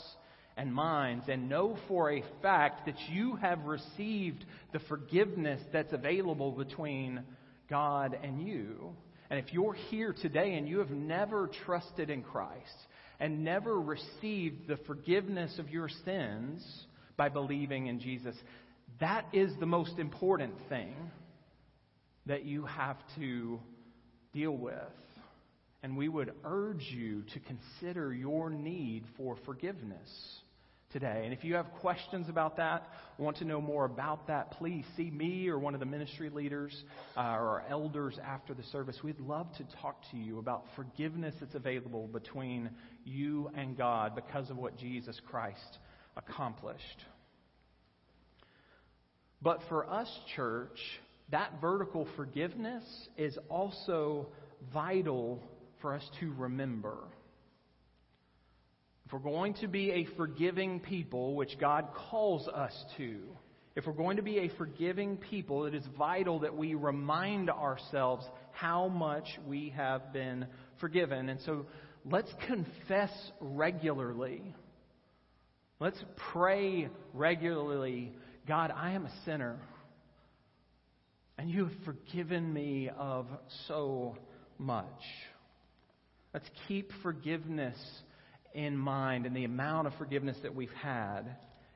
and 0.55 0.73
minds 0.73 1.25
and 1.27 1.49
know 1.49 1.77
for 1.87 2.11
a 2.11 2.23
fact 2.41 2.85
that 2.85 2.99
you 3.09 3.35
have 3.37 3.65
received 3.65 4.45
the 4.71 4.79
forgiveness 4.79 5.61
that's 5.71 5.93
available 5.93 6.51
between 6.51 7.23
God 7.69 8.17
and 8.21 8.45
you. 8.45 8.95
And 9.29 9.39
if 9.39 9.53
you're 9.53 9.73
here 9.73 10.13
today 10.13 10.55
and 10.55 10.67
you 10.67 10.79
have 10.79 10.91
never 10.91 11.49
trusted 11.65 12.09
in 12.09 12.21
Christ 12.23 12.77
and 13.19 13.43
never 13.43 13.79
received 13.79 14.67
the 14.67 14.77
forgiveness 14.85 15.57
of 15.59 15.69
your 15.69 15.89
sins 16.05 16.63
by 17.17 17.29
believing 17.29 17.87
in 17.87 17.99
Jesus, 17.99 18.35
that 18.99 19.25
is 19.33 19.51
the 19.59 19.65
most 19.65 19.97
important 19.97 20.53
thing 20.69 20.95
that 22.25 22.45
you 22.45 22.65
have 22.65 22.97
to 23.17 23.59
deal 24.33 24.55
with. 24.55 24.73
And 25.83 25.97
we 25.97 26.07
would 26.07 26.33
urge 26.45 26.87
you 26.91 27.23
to 27.33 27.39
consider 27.39 28.13
your 28.13 28.49
need 28.49 29.03
for 29.17 29.37
forgiveness 29.45 30.09
today. 30.93 31.21
And 31.25 31.33
if 31.33 31.43
you 31.43 31.55
have 31.55 31.69
questions 31.81 32.29
about 32.29 32.57
that, 32.57 32.87
want 33.17 33.37
to 33.37 33.45
know 33.45 33.59
more 33.59 33.85
about 33.85 34.27
that, 34.27 34.51
please 34.51 34.85
see 34.95 35.09
me 35.09 35.49
or 35.49 35.59
one 35.59 35.73
of 35.73 35.79
the 35.79 35.85
ministry 35.85 36.29
leaders 36.29 36.83
uh, 37.17 37.37
or 37.39 37.63
elders 37.69 38.17
after 38.23 38.53
the 38.53 38.63
service. 38.71 38.97
We'd 39.03 39.19
love 39.19 39.47
to 39.57 39.65
talk 39.81 40.01
to 40.11 40.17
you 40.17 40.39
about 40.39 40.65
forgiveness 40.75 41.35
that's 41.39 41.55
available 41.55 42.07
between 42.07 42.69
you 43.03 43.49
and 43.55 43.77
God 43.77 44.15
because 44.15 44.49
of 44.49 44.57
what 44.57 44.77
Jesus 44.77 45.19
Christ 45.29 45.79
accomplished. 46.15 47.03
But 49.41 49.61
for 49.67 49.89
us, 49.89 50.09
church, 50.35 50.79
that 51.31 51.59
vertical 51.59 52.07
forgiveness 52.15 52.83
is 53.17 53.37
also 53.49 54.27
vital 54.73 55.43
for 55.81 55.93
us 55.93 56.03
to 56.21 56.31
remember. 56.37 56.95
We're 59.13 59.19
going 59.19 59.53
to 59.61 59.67
be 59.67 59.91
a 59.91 60.07
forgiving 60.17 60.79
people, 60.79 61.35
which 61.35 61.59
God 61.59 61.89
calls 62.09 62.47
us 62.47 62.73
to, 62.97 63.19
if 63.75 63.85
we're 63.85 63.93
going 63.93 64.17
to 64.17 64.23
be 64.23 64.39
a 64.39 64.49
forgiving 64.57 65.17
people, 65.17 65.67
it 65.67 65.75
is 65.75 65.83
vital 65.95 66.39
that 66.39 66.57
we 66.57 66.73
remind 66.73 67.51
ourselves 67.51 68.25
how 68.53 68.87
much 68.87 69.27
we 69.47 69.69
have 69.75 70.11
been 70.13 70.47
forgiven. 70.79 71.29
And 71.29 71.39
so 71.41 71.67
let's 72.05 72.31
confess 72.47 73.11
regularly. 73.39 74.55
Let's 75.79 76.03
pray 76.31 76.89
regularly 77.13 78.13
God, 78.47 78.73
I 78.75 78.93
am 78.93 79.05
a 79.05 79.13
sinner. 79.25 79.59
And 81.37 81.51
you 81.51 81.65
have 81.65 81.83
forgiven 81.85 82.51
me 82.51 82.89
of 82.97 83.27
so 83.67 84.17
much. 84.57 84.87
Let's 86.33 86.49
keep 86.67 86.89
forgiveness 87.03 87.77
in 88.53 88.77
mind 88.77 89.25
and 89.25 89.35
the 89.35 89.45
amount 89.45 89.87
of 89.87 89.93
forgiveness 89.95 90.37
that 90.43 90.53
we've 90.53 90.73
had 90.81 91.21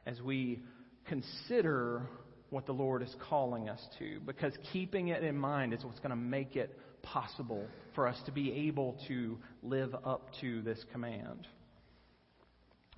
as 0.05 0.21
we 0.21 0.61
consider 1.07 2.03
what 2.49 2.65
the 2.65 2.71
Lord 2.71 3.01
is 3.01 3.13
calling 3.29 3.69
us 3.69 3.81
to. 3.99 4.19
Because 4.25 4.53
keeping 4.71 5.09
it 5.09 5.23
in 5.23 5.37
mind 5.37 5.73
is 5.73 5.83
what's 5.83 5.99
going 5.99 6.11
to 6.11 6.15
make 6.15 6.55
it 6.55 6.77
possible 7.01 7.65
for 7.95 8.07
us 8.07 8.17
to 8.25 8.31
be 8.31 8.51
able 8.67 8.97
to 9.07 9.37
live 9.63 9.95
up 10.05 10.29
to 10.41 10.61
this 10.61 10.79
command. 10.91 11.47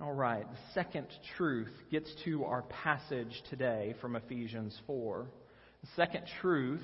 All 0.00 0.12
right, 0.12 0.50
the 0.50 0.58
second 0.72 1.08
truth 1.36 1.72
gets 1.90 2.10
to 2.24 2.44
our 2.44 2.62
passage 2.62 3.42
today 3.50 3.94
from 4.00 4.16
Ephesians 4.16 4.76
4. 4.86 5.26
The 5.82 5.88
second 5.94 6.24
truth 6.40 6.80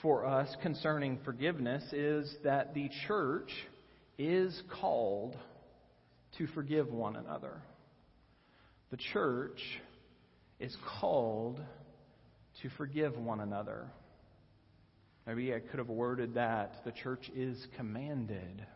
for 0.00 0.24
us 0.24 0.48
concerning 0.62 1.18
forgiveness 1.24 1.82
is 1.92 2.32
that 2.44 2.72
the 2.72 2.88
church 3.08 3.50
is 4.16 4.62
called 4.80 5.36
to 6.38 6.46
forgive 6.48 6.92
one 6.92 7.16
another. 7.16 7.62
The 8.90 8.96
church 9.12 9.60
is 10.58 10.76
called 11.00 11.60
to 12.62 12.68
forgive 12.76 13.16
one 13.16 13.40
another. 13.40 13.86
Maybe 15.26 15.54
I 15.54 15.60
could 15.60 15.78
have 15.78 15.88
worded 15.88 16.34
that 16.34 16.74
the 16.84 16.92
church 16.92 17.30
is 17.34 17.66
commanded. 17.76 18.66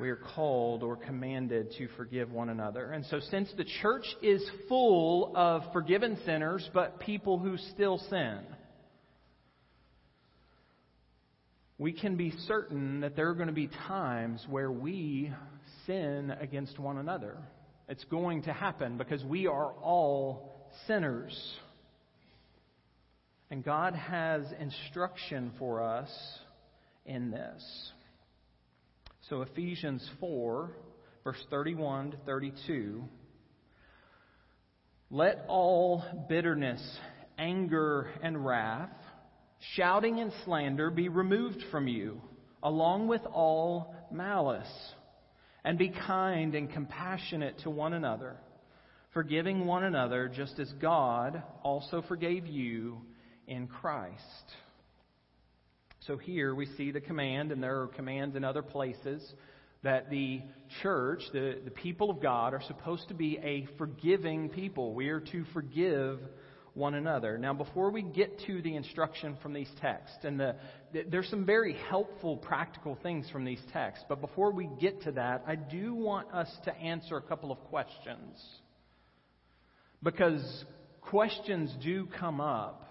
We 0.00 0.08
are 0.08 0.16
called 0.16 0.82
or 0.82 0.96
commanded 0.96 1.72
to 1.76 1.88
forgive 1.98 2.32
one 2.32 2.48
another. 2.48 2.90
And 2.90 3.04
so, 3.06 3.20
since 3.30 3.52
the 3.58 3.66
church 3.82 4.06
is 4.22 4.42
full 4.66 5.32
of 5.36 5.62
forgiven 5.74 6.18
sinners, 6.24 6.66
but 6.72 7.00
people 7.00 7.38
who 7.38 7.58
still 7.58 7.98
sin, 8.08 8.38
we 11.80 11.92
can 11.94 12.14
be 12.14 12.30
certain 12.46 13.00
that 13.00 13.16
there 13.16 13.30
are 13.30 13.34
going 13.34 13.48
to 13.48 13.54
be 13.54 13.70
times 13.88 14.44
where 14.50 14.70
we 14.70 15.32
sin 15.86 16.30
against 16.38 16.78
one 16.78 16.98
another. 16.98 17.38
It's 17.88 18.04
going 18.04 18.42
to 18.42 18.52
happen 18.52 18.98
because 18.98 19.24
we 19.24 19.46
are 19.46 19.72
all 19.72 20.68
sinners. 20.86 21.34
And 23.50 23.64
God 23.64 23.94
has 23.94 24.42
instruction 24.60 25.52
for 25.58 25.82
us 25.82 26.10
in 27.06 27.30
this. 27.30 27.92
So, 29.30 29.40
Ephesians 29.40 30.06
4, 30.20 30.72
verse 31.24 31.42
31 31.48 32.10
to 32.10 32.16
32. 32.26 33.04
Let 35.10 35.46
all 35.48 36.04
bitterness, 36.28 36.82
anger, 37.38 38.10
and 38.22 38.44
wrath 38.44 38.90
shouting 39.74 40.20
and 40.20 40.32
slander 40.44 40.90
be 40.90 41.08
removed 41.08 41.62
from 41.70 41.88
you, 41.88 42.20
along 42.62 43.08
with 43.08 43.22
all 43.32 43.94
malice. 44.10 44.66
And 45.62 45.76
be 45.76 45.90
kind 45.90 46.54
and 46.54 46.72
compassionate 46.72 47.58
to 47.64 47.70
one 47.70 47.92
another, 47.92 48.38
forgiving 49.12 49.66
one 49.66 49.84
another, 49.84 50.26
just 50.34 50.58
as 50.58 50.72
God 50.80 51.42
also 51.62 52.02
forgave 52.08 52.46
you 52.46 53.02
in 53.46 53.66
Christ. 53.66 54.24
So 56.06 56.16
here 56.16 56.54
we 56.54 56.64
see 56.78 56.92
the 56.92 57.00
command, 57.02 57.52
and 57.52 57.62
there 57.62 57.82
are 57.82 57.88
commands 57.88 58.36
in 58.36 58.42
other 58.42 58.62
places, 58.62 59.22
that 59.82 60.08
the 60.08 60.40
church, 60.82 61.20
the, 61.34 61.58
the 61.62 61.70
people 61.70 62.08
of 62.08 62.22
God, 62.22 62.54
are 62.54 62.62
supposed 62.66 63.08
to 63.08 63.14
be 63.14 63.38
a 63.42 63.66
forgiving 63.76 64.48
people. 64.48 64.94
We 64.94 65.08
are 65.08 65.20
to 65.20 65.44
forgive 65.52 66.20
one 66.80 66.94
another. 66.94 67.38
Now, 67.38 67.52
before 67.52 67.90
we 67.90 68.02
get 68.02 68.40
to 68.46 68.60
the 68.62 68.74
instruction 68.74 69.36
from 69.42 69.52
these 69.52 69.70
texts, 69.80 70.18
and 70.24 70.40
the, 70.40 70.56
there's 71.08 71.28
some 71.28 71.46
very 71.46 71.76
helpful 71.88 72.38
practical 72.38 72.98
things 73.02 73.30
from 73.30 73.44
these 73.44 73.60
texts, 73.72 74.04
but 74.08 74.20
before 74.20 74.50
we 74.50 74.68
get 74.80 75.02
to 75.02 75.12
that, 75.12 75.44
I 75.46 75.54
do 75.54 75.94
want 75.94 76.32
us 76.32 76.50
to 76.64 76.74
answer 76.74 77.16
a 77.16 77.22
couple 77.22 77.52
of 77.52 77.58
questions. 77.66 78.42
Because 80.02 80.64
questions 81.02 81.72
do 81.82 82.08
come 82.18 82.40
up. 82.40 82.90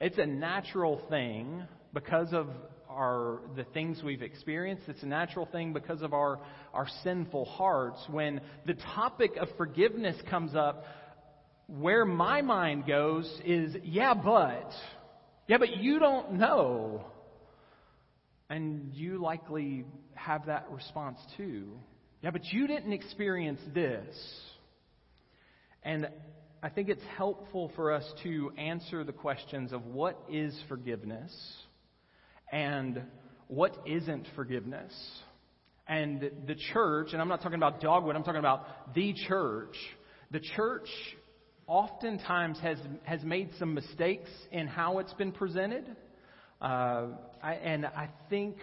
It's 0.00 0.18
a 0.18 0.26
natural 0.26 1.00
thing 1.08 1.62
because 1.92 2.32
of 2.32 2.48
our 2.90 3.40
the 3.56 3.64
things 3.64 4.02
we've 4.02 4.22
experienced. 4.22 4.84
It's 4.88 5.02
a 5.02 5.06
natural 5.06 5.46
thing 5.46 5.72
because 5.72 6.02
of 6.02 6.14
our, 6.14 6.40
our 6.72 6.86
sinful 7.04 7.44
hearts. 7.44 7.98
When 8.10 8.40
the 8.66 8.74
topic 8.94 9.36
of 9.36 9.48
forgiveness 9.56 10.16
comes 10.30 10.54
up, 10.54 10.84
where 11.66 12.04
my 12.04 12.42
mind 12.42 12.86
goes 12.86 13.26
is, 13.44 13.74
yeah, 13.82 14.14
but. 14.14 14.70
Yeah, 15.48 15.58
but 15.58 15.76
you 15.76 15.98
don't 15.98 16.34
know. 16.34 17.04
And 18.48 18.92
you 18.94 19.20
likely 19.20 19.84
have 20.14 20.46
that 20.46 20.66
response 20.70 21.18
too. 21.36 21.72
Yeah, 22.22 22.30
but 22.30 22.44
you 22.46 22.66
didn't 22.66 22.92
experience 22.92 23.60
this. 23.74 24.16
And 25.82 26.08
I 26.62 26.68
think 26.68 26.88
it's 26.88 27.02
helpful 27.16 27.70
for 27.76 27.92
us 27.92 28.04
to 28.22 28.52
answer 28.56 29.04
the 29.04 29.12
questions 29.12 29.72
of 29.72 29.86
what 29.86 30.18
is 30.30 30.58
forgiveness 30.68 31.32
and 32.50 33.02
what 33.48 33.76
isn't 33.86 34.26
forgiveness. 34.34 34.92
And 35.88 36.30
the 36.46 36.56
church, 36.72 37.08
and 37.12 37.20
I'm 37.20 37.28
not 37.28 37.42
talking 37.42 37.56
about 37.58 37.80
Dogwood, 37.80 38.16
I'm 38.16 38.24
talking 38.24 38.40
about 38.40 38.94
the 38.94 39.14
church. 39.28 39.76
The 40.32 40.40
church 40.40 40.88
oftentimes 41.66 42.58
has, 42.60 42.78
has 43.02 43.22
made 43.22 43.50
some 43.58 43.74
mistakes 43.74 44.30
in 44.52 44.66
how 44.66 44.98
it's 44.98 45.12
been 45.14 45.32
presented. 45.32 45.84
Uh, 46.60 47.08
I, 47.42 47.54
and 47.54 47.86
I 47.86 48.08
think 48.30 48.56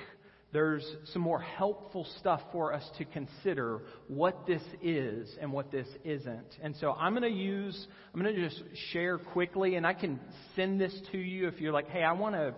there's 0.53 0.85
some 1.11 1.21
more 1.23 1.39
helpful 1.39 2.05
stuff 2.19 2.39
for 2.51 2.73
us 2.73 2.87
to 2.99 3.05
consider 3.05 3.81
what 4.07 4.45
this 4.45 4.61
is 4.83 5.35
and 5.41 5.51
what 5.51 5.71
this 5.71 5.87
isn't. 6.05 6.45
And 6.61 6.75
so 6.79 6.91
I'm 6.91 7.13
going 7.13 7.23
to 7.23 7.37
use, 7.37 7.87
I'm 8.13 8.21
going 8.21 8.35
to 8.35 8.49
just 8.49 8.61
share 8.91 9.17
quickly, 9.17 9.75
and 9.75 9.85
I 9.85 9.93
can 9.93 10.19
send 10.55 10.79
this 10.79 10.95
to 11.11 11.17
you 11.17 11.47
if 11.47 11.59
you're 11.59 11.73
like, 11.73 11.89
hey, 11.89 12.03
I 12.03 12.13
want 12.13 12.35
to, 12.35 12.53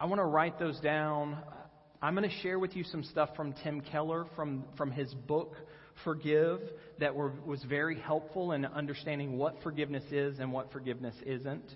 I 0.00 0.06
want 0.06 0.20
to 0.20 0.24
write 0.24 0.60
those 0.60 0.78
down. 0.78 1.38
I'm 2.00 2.14
going 2.14 2.28
to 2.28 2.36
share 2.36 2.60
with 2.60 2.76
you 2.76 2.84
some 2.84 3.02
stuff 3.02 3.30
from 3.34 3.52
Tim 3.64 3.80
Keller 3.80 4.26
from, 4.36 4.64
from 4.76 4.92
his 4.92 5.12
book, 5.12 5.56
Forgive, 6.04 6.60
that 6.98 7.14
were, 7.14 7.32
was 7.44 7.62
very 7.64 7.98
helpful 7.98 8.52
in 8.52 8.64
understanding 8.64 9.38
what 9.38 9.62
forgiveness 9.62 10.04
is 10.10 10.38
and 10.38 10.52
what 10.52 10.72
forgiveness 10.72 11.14
isn't. 11.24 11.74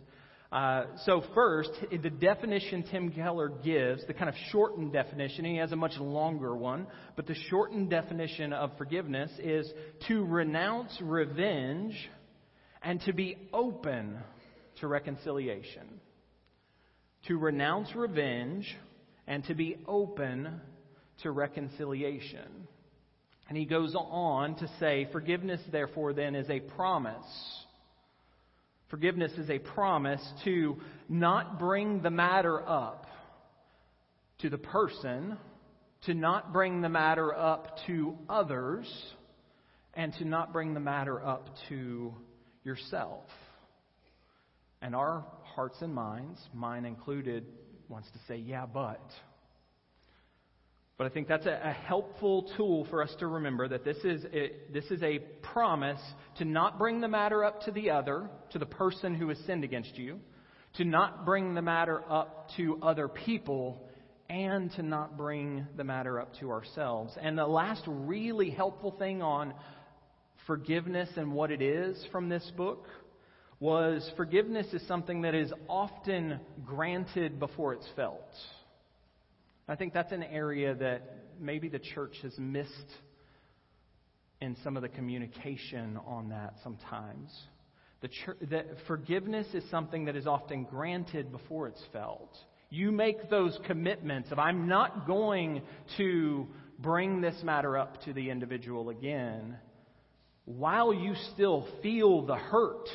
Uh, 0.53 0.85
so, 1.07 1.23
first, 1.35 1.71
the 1.91 2.11
definition 2.11 2.85
Tim 2.91 3.11
Keller 3.11 3.49
gives, 3.49 4.07
the 4.07 4.13
kind 4.13 4.29
of 4.29 4.35
shortened 4.51 4.93
definition, 4.93 5.47
he 5.47 5.57
has 5.57 5.73
a 5.73 5.77
much 5.77 5.97
longer 5.99 6.55
one, 6.55 6.87
but 7.17 7.27
the 7.27 7.35
shortened 7.49 7.89
definition 7.89 8.53
of 8.53 8.77
forgiveness 8.77 9.31
is 9.39 9.67
to 10.09 10.23
renounce 10.25 10.95
revenge 11.01 11.95
and 12.83 13.01
to 13.03 13.15
be 13.15 13.39
open 13.55 14.19
to 14.81 14.89
reconciliation. 14.89 16.01
To 17.29 17.39
renounce 17.39 17.95
revenge 17.95 18.77
and 19.27 19.45
to 19.45 19.55
be 19.55 19.79
open 19.89 20.61
to 21.23 21.31
reconciliation. 21.31 22.69
And 23.53 23.59
he 23.59 23.67
goes 23.67 23.95
on 23.95 24.55
to 24.55 24.71
say, 24.81 25.07
Forgiveness, 25.13 25.61
therefore, 25.71 26.15
then, 26.15 26.35
is 26.35 26.49
a 26.49 26.61
promise 26.61 27.27
Forgiveness 28.89 29.33
is 29.39 29.51
a 29.51 29.59
promise 29.59 30.23
to 30.45 30.79
not 31.07 31.59
bring 31.59 32.01
the 32.03 32.11
matter 32.11 32.67
up 32.67 33.07
to 34.41 34.49
the 34.49 34.57
person, 34.59 35.37
to 36.05 36.15
not 36.15 36.53
bring 36.53 36.81
the 36.81 36.89
matter 36.89 37.35
up 37.35 37.77
to 37.87 38.17
others, 38.29 38.87
and 39.95 40.13
to 40.19 40.27
not 40.27 40.53
bring 40.53 40.75
the 40.75 40.81
matter 40.81 41.23
up 41.25 41.49
to 41.71 42.15
yourself. 42.65 43.25
And 44.83 44.95
our 44.95 45.25
hearts 45.55 45.77
and 45.81 45.95
minds, 45.95 46.39
mine 46.53 46.85
included, 46.85 47.47
wants 47.89 48.11
to 48.13 48.19
say, 48.29 48.37
yeah, 48.37 48.67
but. 48.67 49.11
But 51.03 51.11
I 51.11 51.15
think 51.15 51.27
that's 51.27 51.47
a, 51.47 51.61
a, 51.65 51.73
helpful 51.73 52.49
tool 52.57 52.87
for 52.89 53.03
us 53.03 53.13
to 53.19 53.27
remember 53.27 53.67
that 53.67 53.85
this 53.85 53.97
is, 54.05 54.25
a, 54.33 54.53
this 54.73 54.85
is 54.85 55.03
a 55.03 55.19
promise 55.53 56.01
to 56.39 56.45
not 56.45 56.79
bring 56.79 57.01
the 57.01 57.09
matter 57.09 57.45
up 57.45 57.63
to 57.63 57.73
the 57.73 57.91
other, 57.91 58.31
to 58.53 58.61
the 58.61 58.67
person 58.67 59.17
who 59.17 59.29
has 59.29 59.39
sinned 59.45 59.65
against 59.65 59.99
you, 59.99 60.21
to 60.77 60.85
not 60.85 61.27
bring 61.27 61.55
the 61.55 61.61
matter 61.61 62.05
up 62.09 62.51
to 62.57 62.79
other 62.85 63.09
people, 63.09 63.83
and 64.31 64.71
to 64.75 64.85
not 64.85 65.17
bring 65.17 65.67
the 65.77 65.83
matter 65.83 66.21
up 66.21 66.37
to 66.39 66.53
ourselves. 66.53 67.13
And 67.21 67.37
the 67.37 67.49
last 67.49 67.83
really 67.89 68.51
helpful 68.51 68.95
thing 68.97 69.23
on 69.23 69.55
forgiveness 70.47 71.09
and 71.17 71.33
what 71.33 71.51
it 71.51 71.63
is 71.63 72.01
from 72.13 72.29
this 72.29 72.49
book 72.57 72.87
was 73.59 74.09
forgiveness 74.17 74.69
is 74.73 74.87
something 74.87 75.23
that 75.23 75.35
is 75.35 75.53
often 75.69 76.39
granted 76.65 77.41
before 77.41 77.73
it's 77.73 77.89
felt. 77.97 78.23
I 79.73 79.75
think 79.75 79.95
that's 79.95 80.13
an 80.13 80.23
area 80.23 80.75
that 80.75 81.01
maybe 81.41 81.71
the 81.71 81.79
church 81.79 82.15
has 82.25 82.35
missed 82.37 82.71
in 84.43 84.55
some 84.63 84.77
of 84.77 84.83
the 84.83 84.91
communication 84.91 85.99
on 86.07 86.29
that 86.29 86.57
sometimes. 86.63 87.35
The 88.03 88.09
church, 88.09 88.37
forgiveness 88.87 89.47
is 89.55 89.65
something 89.71 90.05
that 90.05 90.15
is 90.15 90.27
often 90.27 90.65
granted 90.65 91.33
before 91.33 91.69
it's 91.69 91.83
felt. 91.91 92.37
You 92.69 92.93
make 92.93 93.31
those 93.31 93.59
commitments 93.67 94.31
of, 94.31 94.39
I'm 94.39 94.69
not 94.69 95.07
going 95.07 95.63
to 95.97 96.49
bring 96.79 97.23
this 97.23 97.43
matter 97.43 97.79
up 97.79 98.03
to 98.03 98.13
the 98.13 98.29
individual 98.29 98.91
again, 98.91 99.57
while 100.45 100.93
you 100.93 101.15
still 101.33 101.67
feel 101.83 102.27
the 102.27 102.37
hurt. 102.37 102.91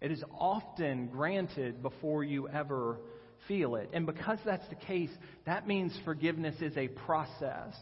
It 0.00 0.12
is 0.12 0.22
often 0.38 1.08
granted 1.08 1.82
before 1.82 2.22
you 2.22 2.48
ever 2.48 3.00
feel 3.48 3.76
it. 3.76 3.90
And 3.92 4.06
because 4.06 4.38
that's 4.44 4.68
the 4.68 4.74
case, 4.74 5.10
that 5.46 5.66
means 5.66 5.96
forgiveness 6.04 6.54
is 6.60 6.76
a 6.76 6.88
process. 6.88 7.74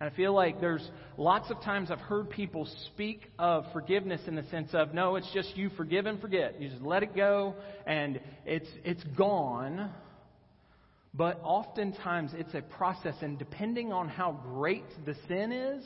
And 0.00 0.10
I 0.10 0.16
feel 0.16 0.32
like 0.32 0.60
there's 0.60 0.88
lots 1.18 1.50
of 1.50 1.60
times 1.60 1.90
I've 1.90 1.98
heard 1.98 2.30
people 2.30 2.66
speak 2.92 3.30
of 3.38 3.64
forgiveness 3.72 4.22
in 4.26 4.34
the 4.34 4.44
sense 4.44 4.70
of, 4.72 4.94
no, 4.94 5.16
it's 5.16 5.30
just 5.34 5.56
you 5.56 5.70
forgive 5.76 6.06
and 6.06 6.18
forget. 6.20 6.60
You 6.60 6.70
just 6.70 6.82
let 6.82 7.02
it 7.02 7.14
go 7.14 7.54
and 7.86 8.18
it's, 8.46 8.68
it's 8.82 9.04
gone. 9.16 9.90
But 11.12 11.40
oftentimes 11.42 12.32
it's 12.34 12.54
a 12.54 12.62
process, 12.62 13.16
and 13.20 13.38
depending 13.38 13.92
on 13.92 14.08
how 14.08 14.32
great 14.32 14.84
the 15.04 15.16
sin 15.28 15.52
is, 15.52 15.84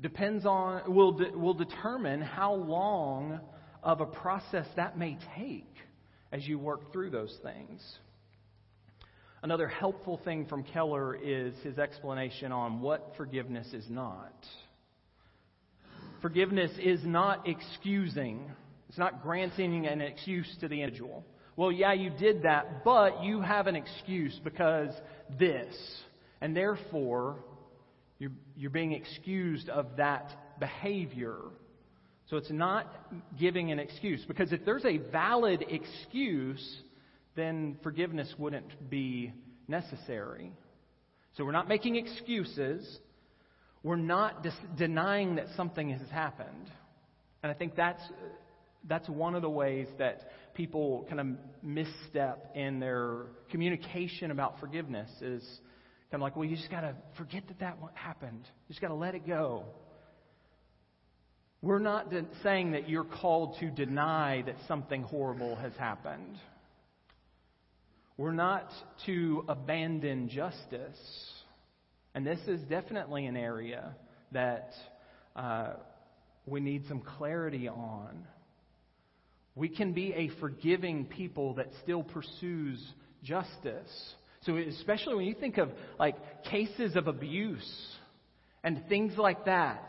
depends 0.00 0.46
on, 0.46 0.92
will, 0.92 1.12
de, 1.12 1.30
will 1.36 1.54
determine 1.54 2.22
how 2.22 2.54
long 2.54 3.40
of 3.82 4.00
a 4.00 4.06
process 4.06 4.66
that 4.76 4.98
may 4.98 5.18
take 5.36 5.72
as 6.32 6.46
you 6.46 6.58
work 6.58 6.92
through 6.92 7.10
those 7.10 7.36
things. 7.42 7.80
Another 9.42 9.68
helpful 9.68 10.20
thing 10.24 10.46
from 10.46 10.64
Keller 10.64 11.14
is 11.14 11.54
his 11.62 11.78
explanation 11.78 12.50
on 12.50 12.80
what 12.80 13.12
forgiveness 13.16 13.68
is 13.72 13.84
not. 13.88 14.34
Forgiveness 16.20 16.72
is 16.82 17.00
not 17.04 17.46
excusing, 17.46 18.50
it's 18.88 18.98
not 18.98 19.22
granting 19.22 19.86
an 19.86 20.00
excuse 20.00 20.48
to 20.60 20.66
the 20.66 20.82
individual. 20.82 21.24
Well, 21.54 21.70
yeah, 21.70 21.92
you 21.92 22.10
did 22.10 22.42
that, 22.42 22.84
but 22.84 23.22
you 23.22 23.40
have 23.40 23.68
an 23.68 23.76
excuse 23.76 24.38
because 24.42 24.90
this. 25.38 25.74
And 26.40 26.56
therefore, 26.56 27.36
you're, 28.18 28.32
you're 28.56 28.70
being 28.70 28.92
excused 28.92 29.68
of 29.68 29.86
that 29.96 30.30
behavior. 30.58 31.36
So 32.30 32.36
it's 32.36 32.50
not 32.50 32.92
giving 33.38 33.70
an 33.70 33.78
excuse. 33.78 34.24
Because 34.26 34.52
if 34.52 34.64
there's 34.64 34.84
a 34.84 34.98
valid 34.98 35.64
excuse, 35.68 36.82
then 37.38 37.78
forgiveness 37.82 38.34
wouldn't 38.36 38.90
be 38.90 39.32
necessary. 39.68 40.52
So 41.36 41.44
we're 41.44 41.52
not 41.52 41.68
making 41.68 41.96
excuses. 41.96 42.98
We're 43.82 43.96
not 43.96 44.42
dis- 44.42 44.52
denying 44.76 45.36
that 45.36 45.46
something 45.56 45.90
has 45.90 46.08
happened. 46.10 46.70
And 47.42 47.52
I 47.52 47.54
think 47.54 47.76
that's, 47.76 48.02
that's 48.88 49.08
one 49.08 49.36
of 49.36 49.42
the 49.42 49.50
ways 49.50 49.86
that 49.98 50.30
people 50.54 51.06
kind 51.08 51.20
of 51.20 51.26
misstep 51.62 52.50
in 52.56 52.80
their 52.80 53.26
communication 53.50 54.32
about 54.32 54.58
forgiveness 54.58 55.08
is 55.20 55.42
kind 56.10 56.20
of 56.20 56.22
like, 56.22 56.34
well, 56.34 56.44
you 56.44 56.56
just 56.56 56.70
got 56.70 56.80
to 56.80 56.94
forget 57.16 57.46
that 57.46 57.60
that 57.60 57.78
happened. 57.94 58.42
You 58.42 58.72
just 58.72 58.80
got 58.80 58.88
to 58.88 58.94
let 58.94 59.14
it 59.14 59.26
go. 59.26 59.64
We're 61.62 61.78
not 61.78 62.10
de- 62.10 62.26
saying 62.42 62.72
that 62.72 62.88
you're 62.88 63.04
called 63.04 63.56
to 63.60 63.70
deny 63.70 64.42
that 64.46 64.56
something 64.66 65.02
horrible 65.02 65.54
has 65.56 65.72
happened. 65.78 66.36
We're 68.18 68.32
not 68.32 68.68
to 69.06 69.44
abandon 69.48 70.28
justice. 70.28 70.98
And 72.16 72.26
this 72.26 72.40
is 72.48 72.60
definitely 72.62 73.26
an 73.26 73.36
area 73.36 73.94
that 74.32 74.72
uh, 75.36 75.74
we 76.44 76.58
need 76.58 76.82
some 76.88 77.00
clarity 77.00 77.68
on. 77.68 78.26
We 79.54 79.68
can 79.68 79.92
be 79.92 80.12
a 80.14 80.30
forgiving 80.40 81.04
people 81.04 81.54
that 81.54 81.68
still 81.84 82.02
pursues 82.02 82.84
justice. 83.22 84.14
So, 84.42 84.56
especially 84.56 85.14
when 85.14 85.24
you 85.26 85.34
think 85.34 85.56
of 85.58 85.70
like 86.00 86.16
cases 86.42 86.96
of 86.96 87.06
abuse 87.06 87.86
and 88.64 88.82
things 88.88 89.16
like 89.16 89.44
that, 89.44 89.88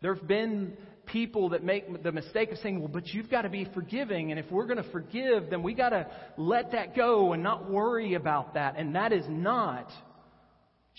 there 0.00 0.14
have 0.14 0.26
been 0.26 0.78
people 1.06 1.50
that 1.50 1.62
make 1.62 2.02
the 2.02 2.12
mistake 2.12 2.50
of 2.52 2.58
saying, 2.58 2.80
well, 2.80 2.88
but 2.88 3.06
you've 3.08 3.30
got 3.30 3.42
to 3.42 3.48
be 3.48 3.66
forgiving, 3.74 4.30
and 4.30 4.38
if 4.38 4.50
we're 4.50 4.66
going 4.66 4.82
to 4.82 4.90
forgive, 4.90 5.50
then 5.50 5.62
we 5.62 5.74
got 5.74 5.90
to 5.90 6.06
let 6.36 6.72
that 6.72 6.96
go 6.96 7.32
and 7.32 7.42
not 7.42 7.70
worry 7.70 8.14
about 8.14 8.54
that. 8.54 8.76
And 8.76 8.94
that 8.94 9.12
is 9.12 9.24
not 9.28 9.90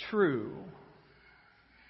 true. 0.10 0.56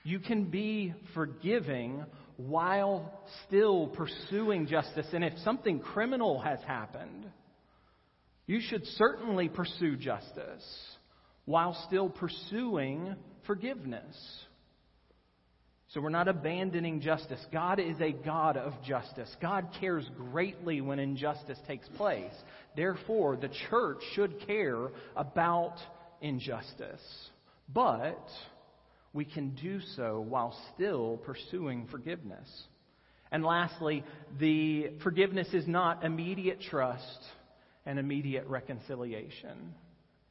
You 0.04 0.20
can 0.20 0.46
be 0.46 0.94
forgiving 1.14 2.06
while 2.38 3.24
still 3.48 3.88
pursuing 3.88 4.68
justice. 4.68 5.08
And 5.14 5.24
if 5.24 5.34
something 5.40 5.80
criminal 5.80 6.40
has 6.42 6.60
happened, 6.68 7.26
you 8.46 8.60
should 8.62 8.86
certainly 8.98 9.50
pursue 9.50 9.96
justice 9.96 10.64
while 11.46 11.76
still 11.88 12.10
pursuing 12.10 13.16
forgiveness. 13.48 14.16
So 15.96 16.02
we're 16.02 16.10
not 16.10 16.28
abandoning 16.28 17.00
justice. 17.00 17.40
God 17.54 17.80
is 17.80 17.96
a 18.02 18.12
God 18.12 18.58
of 18.58 18.74
justice. 18.84 19.34
God 19.42 19.70
cares 19.80 20.06
greatly 20.18 20.82
when 20.82 21.00
injustice 21.00 21.58
takes 21.70 21.88
place. 21.96 22.34
Therefore, 22.76 23.38
the 23.38 23.50
church 23.70 24.00
should 24.14 24.46
care 24.46 24.90
about 25.16 25.78
injustice. 26.20 27.00
But 27.74 28.28
we 29.14 29.24
can 29.24 29.56
do 29.56 29.80
so 29.96 30.20
while 30.20 30.54
still 30.74 31.16
pursuing 31.26 31.88
forgiveness. 31.90 32.50
And 33.32 33.46
lastly, 33.46 34.04
the 34.38 34.90
forgiveness 35.02 35.48
is 35.54 35.66
not 35.66 36.04
immediate 36.04 36.60
trust 36.60 37.20
and 37.86 37.98
immediate 37.98 38.48
reconciliation. 38.48 39.74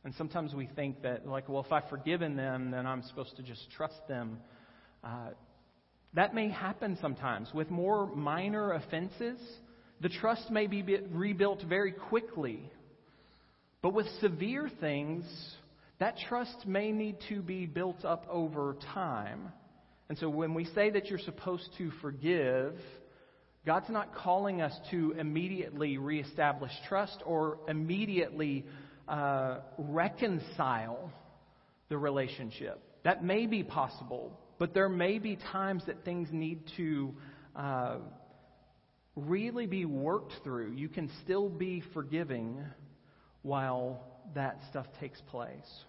And 0.05 0.15
sometimes 0.17 0.53
we 0.53 0.67
think 0.67 1.01
that, 1.05 1.27
like, 1.27 1.49
well, 1.49 1.65
if 1.65 1.73
I've 1.73 1.89
forgiven 1.89 2.37
them, 2.37 2.71
then 2.71 2.87
I'm 2.87 3.03
supposed 3.05 3.35
to 3.37 3.43
just 3.43 3.71
trust 3.71 4.07
them. 4.09 4.41
Uh, 5.03 5.31
that 6.15 6.35
may 6.35 6.49
happen 6.49 6.97
sometimes. 7.01 7.49
With 7.53 7.71
more 7.71 8.15
minor 8.15 8.73
offenses, 8.73 9.39
the 10.01 10.09
trust 10.09 10.51
may 10.51 10.67
be 10.67 10.83
rebuilt 11.11 11.63
very 11.69 11.93
quickly. 11.93 12.71
But 13.83 13.95
with 13.95 14.07
severe 14.21 14.71
things, 14.81 15.25
that 15.99 16.17
trust 16.29 16.67
may 16.67 16.93
need 16.93 17.17
to 17.29 17.43
be 17.43 17.67
built 17.67 18.05
up 18.05 18.27
over 18.31 18.77
time. 18.95 19.53
And 20.09 20.19
so 20.19 20.29
when 20.29 20.55
we 20.55 20.67
say 20.67 20.91
that 20.91 21.07
you're 21.07 21.19
supposed 21.19 21.69
to 21.79 21.91
forgive, 22.01 22.75
God's 23.67 23.89
not 23.89 24.15
calling 24.15 24.61
us 24.61 24.75
to 24.91 25.15
immediately 25.19 25.97
reestablish 25.97 26.73
trust 26.89 27.23
or 27.25 27.59
immediately 27.67 28.67
uh, 29.09 29.59
reconcile 29.79 31.11
the 31.89 31.97
relationship. 31.97 32.81
That 33.05 33.25
may 33.25 33.47
be 33.47 33.63
possible, 33.63 34.39
but 34.59 34.75
there 34.75 34.89
may 34.89 35.19
be 35.19 35.37
times 35.37 35.83
that 35.87 36.05
things 36.05 36.29
need 36.33 36.63
to 36.77 37.15
uh, 37.57 37.97
really 39.17 39.67
be 39.67 39.85
worked 39.85 40.33
through. 40.43 40.73
You 40.73 40.89
can 40.89 41.11
still 41.23 41.49
be 41.49 41.83
forgiving 41.93 42.65
while 43.43 44.03
that 44.35 44.59
stuff 44.71 44.87
takes 45.01 45.21
place. 45.31 45.85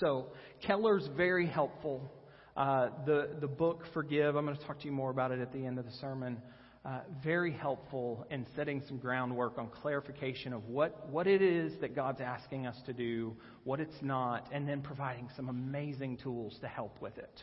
So, 0.00 0.26
Keller's 0.66 1.08
very 1.16 1.46
helpful. 1.46 2.10
Uh, 2.56 2.88
the, 3.06 3.30
the 3.40 3.46
book 3.46 3.84
Forgive, 3.94 4.36
I'm 4.36 4.44
going 4.44 4.56
to 4.56 4.64
talk 4.64 4.80
to 4.80 4.86
you 4.86 4.92
more 4.92 5.10
about 5.10 5.30
it 5.30 5.40
at 5.40 5.52
the 5.52 5.64
end 5.64 5.78
of 5.78 5.84
the 5.84 5.92
sermon. 5.92 6.38
Uh, 6.84 7.00
very 7.24 7.52
helpful 7.52 8.24
in 8.30 8.46
setting 8.54 8.80
some 8.86 8.98
groundwork 8.98 9.58
on 9.58 9.68
clarification 9.68 10.52
of 10.52 10.64
what, 10.68 11.08
what 11.08 11.26
it 11.26 11.42
is 11.42 11.72
that 11.80 11.96
God's 11.96 12.20
asking 12.20 12.66
us 12.66 12.76
to 12.86 12.92
do, 12.92 13.36
what 13.64 13.80
it's 13.80 13.96
not, 14.02 14.48
and 14.52 14.68
then 14.68 14.82
providing 14.82 15.28
some 15.34 15.48
amazing 15.48 16.16
tools 16.18 16.56
to 16.60 16.68
help 16.68 17.00
with 17.02 17.18
it. 17.18 17.42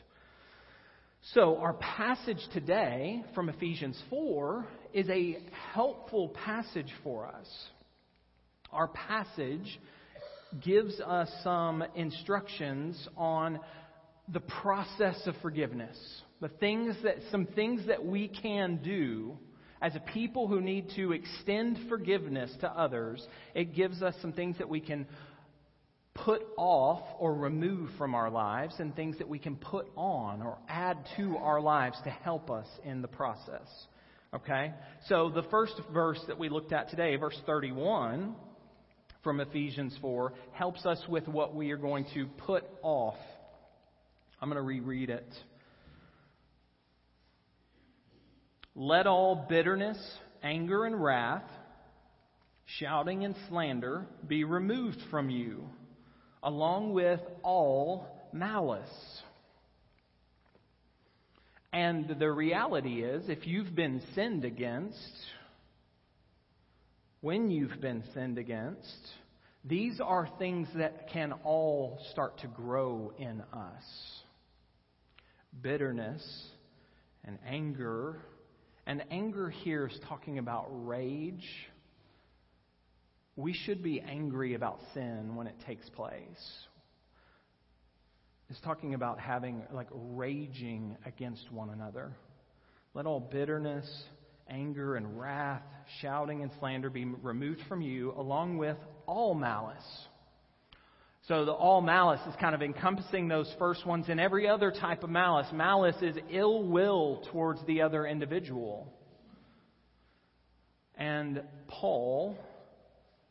So, 1.34 1.58
our 1.58 1.74
passage 1.74 2.48
today 2.54 3.24
from 3.34 3.50
Ephesians 3.50 4.00
4 4.12 4.68
is 4.94 5.10
a 5.10 5.40
helpful 5.74 6.30
passage 6.30 6.94
for 7.04 7.26
us. 7.26 7.48
Our 8.72 8.90
passage 8.90 9.80
gives 10.64 11.00
us 11.00 11.32
some 11.44 11.84
instructions 11.96 13.08
on 13.18 13.60
the 14.28 14.42
process 14.42 15.20
of 15.26 15.34
forgiveness. 15.42 15.98
The 16.40 16.50
things 16.50 16.96
that, 17.04 17.16
some 17.32 17.48
things 17.48 17.88
that 17.88 18.06
we 18.06 18.28
can 18.28 18.80
do 18.84 19.36
as 19.82 19.96
a 19.96 20.02
people 20.14 20.48
who 20.48 20.62
need 20.62 20.92
to 20.98 21.14
extend 21.14 21.80
forgiveness 21.90 22.52
to 22.62 22.70
others. 22.70 23.26
It 23.56 23.74
gives 23.74 24.04
us 24.04 24.14
some 24.22 24.34
things 24.34 24.60
that 24.60 24.70
we 24.70 24.82
can 24.82 25.08
put 26.16 26.42
off 26.58 27.02
or 27.20 27.34
remove 27.34 27.90
from 27.98 28.14
our 28.14 28.30
lives 28.30 28.76
and 28.80 28.96
things 28.96 29.18
that 29.18 29.28
we 29.28 29.40
can 29.40 29.56
put 29.56 29.88
on 29.96 30.42
or 30.42 30.58
add 30.70 30.98
to 31.18 31.38
our 31.38 31.60
lives 31.60 31.98
to 32.04 32.10
help 32.10 32.52
us 32.52 32.68
in 32.84 33.02
the 33.02 33.08
process. 33.08 33.68
Okay? 34.34 34.74
So 35.08 35.32
the 35.34 35.44
first 35.44 35.74
verse 35.92 36.20
that 36.28 36.38
we 36.38 36.50
looked 36.50 36.72
at 36.72 36.90
today, 36.90 37.16
verse 37.16 37.40
31, 37.46 38.36
from 39.24 39.40
Ephesians 39.40 39.98
4 40.02 40.34
helps 40.52 40.86
us 40.86 41.02
with 41.08 41.28
what 41.28 41.56
we 41.56 41.72
are 41.72 41.78
going 41.78 42.06
to 42.14 42.28
put 42.46 42.64
off. 42.84 43.18
I'm 44.42 44.50
going 44.50 44.58
to 44.58 44.62
reread 44.62 45.10
it. 45.10 45.28
Let 48.76 49.08
all 49.08 49.46
bitterness, 49.48 49.98
anger, 50.42 50.86
and 50.86 51.02
wrath, 51.02 51.50
shouting 52.80 53.24
and 53.24 53.36
slander 53.48 54.06
be 54.28 54.44
removed 54.44 54.98
from 55.12 55.30
you, 55.30 55.64
along 56.44 56.94
with 56.94 57.22
all 57.42 58.08
malice. 58.34 59.22
And 61.72 62.16
the 62.20 62.32
reality 62.32 63.04
is, 63.04 63.30
if 63.30 63.48
you've 63.48 63.74
been 63.74 64.02
sinned 64.14 64.46
against, 64.46 64.98
when 67.22 67.50
you've 67.50 67.82
been 67.82 68.04
sinned 68.14 68.38
against, 68.38 69.10
these 69.66 70.00
are 70.00 70.30
things 70.38 70.68
that 70.76 71.10
can 71.10 71.34
all 71.44 72.00
start 72.12 72.40
to 72.40 72.48
grow 72.48 73.14
in 73.18 73.42
us. 73.54 73.84
Bitterness 75.62 76.24
and 77.24 77.40
anger. 77.48 78.20
And 78.86 79.04
anger 79.10 79.50
here 79.50 79.88
is 79.88 79.98
talking 80.08 80.38
about 80.38 80.68
rage. 80.70 81.48
We 83.36 83.54
should 83.54 83.82
be 83.82 84.00
angry 84.00 84.54
about 84.54 84.80
sin 84.94 85.36
when 85.36 85.48
it 85.48 85.56
takes 85.66 85.90
place. 85.90 86.66
It's 88.50 88.62
talking 88.62 88.94
about 88.94 89.20
having, 89.20 89.64
like, 89.72 89.88
raging 89.92 90.98
against 91.06 91.52
one 91.52 91.70
another. 91.70 92.12
Let 92.94 93.08
all 93.08 93.20
bitterness, 93.20 93.90
anger 94.48 94.96
and 94.96 95.20
wrath, 95.20 95.64
shouting 96.02 96.44
and 96.44 96.52
slander 96.60 96.92
be 96.92 97.06
removed 97.06 97.62
from 97.68 97.82
you, 97.82 98.14
along 98.16 98.58
with 98.58 98.78
all 99.08 99.34
malice. 99.34 100.08
So 101.28 101.46
the 101.46 101.54
all 101.54 101.82
malice 101.82 102.20
is 102.28 102.36
kind 102.40 102.54
of 102.54 102.62
encompassing 102.62 103.30
those 103.30 103.52
first 103.58 103.86
ones 103.86 104.08
and 104.10 104.20
every 104.20 104.48
other 104.48 104.72
type 104.72 105.04
of 105.04 105.10
malice. 105.10 105.48
Malice 105.54 105.96
is 106.02 106.18
ill 106.30 106.64
will 106.64 107.24
towards 107.32 107.66
the 107.66 107.82
other 107.82 108.06
individual. 108.06 108.94
And 110.96 111.42
Paul, 111.70 112.38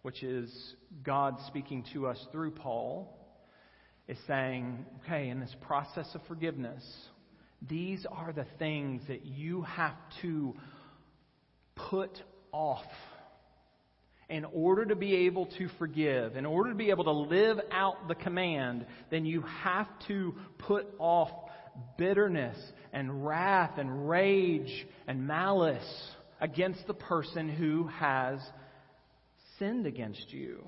which 0.02 0.22
is 0.22 0.74
God 1.02 1.36
speaking 1.46 1.84
to 1.92 2.06
us 2.06 2.18
through 2.32 2.52
Paul, 2.52 3.18
is 4.08 4.18
saying, 4.26 4.84
okay, 5.04 5.28
in 5.28 5.40
this 5.40 5.54
process 5.62 6.08
of 6.14 6.20
forgiveness, 6.26 6.82
these 7.68 8.04
are 8.10 8.32
the 8.32 8.46
things 8.58 9.02
that 9.08 9.24
you 9.24 9.62
have 9.62 9.96
to 10.22 10.54
put 11.76 12.10
off 12.50 12.84
in 14.28 14.44
order 14.46 14.86
to 14.86 14.96
be 14.96 15.14
able 15.26 15.46
to 15.58 15.68
forgive, 15.78 16.36
in 16.36 16.46
order 16.46 16.70
to 16.70 16.76
be 16.76 16.90
able 16.90 17.04
to 17.04 17.12
live 17.12 17.58
out 17.70 18.08
the 18.08 18.14
command, 18.14 18.86
then 19.10 19.24
you 19.24 19.42
have 19.62 19.86
to 20.08 20.34
put 20.58 20.86
off 20.98 21.30
bitterness 21.98 22.56
and 22.92 23.24
wrath 23.26 23.78
and 23.78 24.08
rage 24.08 24.86
and 25.06 25.26
malice 25.26 26.10
against 26.40 26.86
the 26.86 26.94
person 26.94 27.48
who 27.48 27.86
has 27.88 28.40
sinned 29.58 29.86
against 29.86 30.32
you. 30.32 30.64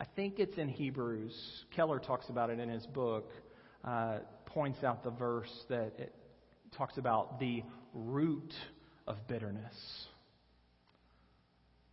I 0.00 0.06
think 0.16 0.38
it's 0.38 0.58
in 0.58 0.68
Hebrews. 0.68 1.34
Keller 1.74 1.98
talks 1.98 2.28
about 2.28 2.50
it 2.50 2.58
in 2.58 2.68
his 2.68 2.84
book, 2.86 3.30
uh, 3.84 4.18
points 4.46 4.82
out 4.82 5.04
the 5.04 5.10
verse 5.10 5.52
that 5.68 5.92
it 5.98 6.14
talks 6.76 6.98
about 6.98 7.38
the 7.38 7.62
root 7.92 8.52
of 9.06 9.16
bitterness. 9.28 9.74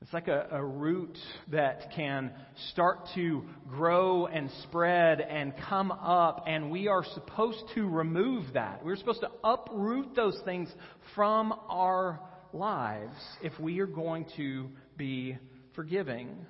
It's 0.01 0.13
like 0.13 0.27
a, 0.27 0.47
a, 0.51 0.65
root 0.65 1.15
that 1.49 1.91
can 1.95 2.31
start 2.71 3.01
to 3.13 3.43
grow 3.69 4.25
and 4.25 4.49
spread 4.63 5.21
and 5.21 5.53
come 5.69 5.91
up, 5.91 6.45
and 6.47 6.71
we 6.71 6.87
are 6.87 7.05
supposed 7.13 7.63
to 7.75 7.87
remove 7.87 8.53
that. 8.53 8.83
We're 8.83 8.95
supposed 8.95 9.21
to 9.21 9.29
uproot 9.43 10.15
those 10.15 10.39
things 10.43 10.73
from 11.13 11.53
our 11.69 12.19
lives 12.51 13.13
if 13.43 13.57
we 13.59 13.79
are 13.79 13.85
going 13.87 14.25
to 14.37 14.69
be 14.97 15.37
forgiving. 15.75 16.45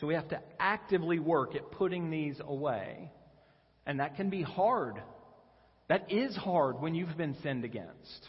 So 0.00 0.06
we 0.06 0.14
have 0.14 0.28
to 0.28 0.40
actively 0.58 1.18
work 1.18 1.54
at 1.54 1.70
putting 1.72 2.10
these 2.10 2.40
away. 2.40 3.12
And 3.86 4.00
that 4.00 4.16
can 4.16 4.30
be 4.30 4.42
hard. 4.42 5.02
That 5.88 6.10
is 6.12 6.36
hard 6.36 6.80
when 6.80 6.94
you've 6.94 7.16
been 7.16 7.36
sinned 7.42 7.64
against. 7.64 8.28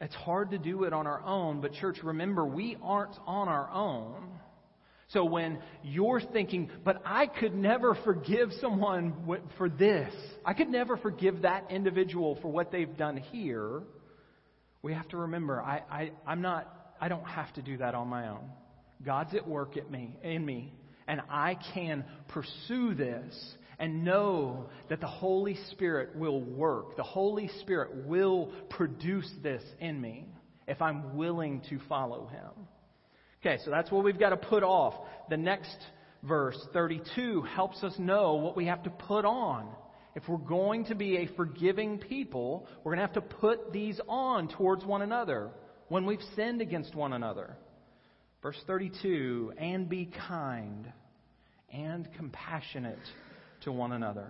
It's 0.00 0.14
hard 0.14 0.50
to 0.50 0.58
do 0.58 0.82
it 0.82 0.92
on 0.92 1.06
our 1.06 1.22
own, 1.22 1.60
but 1.60 1.74
church, 1.74 1.98
remember, 2.02 2.44
we 2.44 2.76
aren't 2.82 3.16
on 3.24 3.48
our 3.48 3.70
own. 3.70 4.30
So 5.12 5.24
when 5.24 5.58
you're 5.84 6.20
thinking, 6.20 6.70
but 6.84 7.02
I 7.04 7.26
could 7.26 7.54
never 7.54 7.94
forgive 8.02 8.50
someone 8.60 9.38
for 9.56 9.68
this, 9.68 10.12
I 10.44 10.54
could 10.54 10.68
never 10.68 10.96
forgive 10.96 11.42
that 11.42 11.70
individual 11.70 12.36
for 12.42 12.48
what 12.48 12.72
they've 12.72 12.96
done 12.96 13.16
here, 13.16 13.82
we 14.82 14.94
have 14.94 15.06
to 15.10 15.18
remember, 15.18 15.62
I, 15.62 15.82
I, 15.88 16.10
I'm 16.26 16.42
not, 16.42 16.81
I 17.02 17.08
don't 17.08 17.24
have 17.24 17.52
to 17.54 17.62
do 17.62 17.78
that 17.78 17.96
on 17.96 18.06
my 18.06 18.28
own. 18.28 18.48
God's 19.04 19.34
at 19.34 19.48
work 19.48 19.76
at 19.76 19.90
me, 19.90 20.16
in 20.22 20.46
me, 20.46 20.72
and 21.08 21.20
I 21.28 21.58
can 21.74 22.04
pursue 22.28 22.94
this 22.94 23.34
and 23.80 24.04
know 24.04 24.66
that 24.88 25.00
the 25.00 25.08
Holy 25.08 25.58
Spirit 25.72 26.14
will 26.14 26.40
work. 26.40 26.96
The 26.96 27.02
Holy 27.02 27.50
Spirit 27.60 28.06
will 28.06 28.52
produce 28.70 29.28
this 29.42 29.64
in 29.80 30.00
me 30.00 30.28
if 30.68 30.80
I'm 30.80 31.16
willing 31.16 31.62
to 31.70 31.80
follow 31.88 32.28
Him. 32.28 32.68
Okay, 33.40 33.60
so 33.64 33.72
that's 33.72 33.90
what 33.90 34.04
we've 34.04 34.20
got 34.20 34.30
to 34.30 34.36
put 34.36 34.62
off. 34.62 34.94
The 35.28 35.36
next 35.36 35.76
verse, 36.22 36.56
32, 36.72 37.42
helps 37.42 37.82
us 37.82 37.94
know 37.98 38.34
what 38.34 38.56
we 38.56 38.66
have 38.66 38.84
to 38.84 38.90
put 38.90 39.24
on. 39.24 39.66
If 40.14 40.28
we're 40.28 40.36
going 40.36 40.84
to 40.84 40.94
be 40.94 41.16
a 41.16 41.26
forgiving 41.34 41.98
people, 41.98 42.68
we're 42.84 42.94
going 42.94 43.08
to 43.08 43.12
have 43.12 43.24
to 43.24 43.34
put 43.38 43.72
these 43.72 44.00
on 44.06 44.46
towards 44.46 44.84
one 44.84 45.02
another 45.02 45.50
when 45.92 46.06
we've 46.06 46.22
sinned 46.36 46.62
against 46.62 46.94
one 46.94 47.12
another. 47.12 47.54
Verse 48.40 48.56
32 48.66 49.52
and 49.58 49.90
be 49.90 50.10
kind 50.26 50.90
and 51.70 52.08
compassionate 52.16 52.98
to 53.60 53.70
one 53.70 53.92
another. 53.92 54.28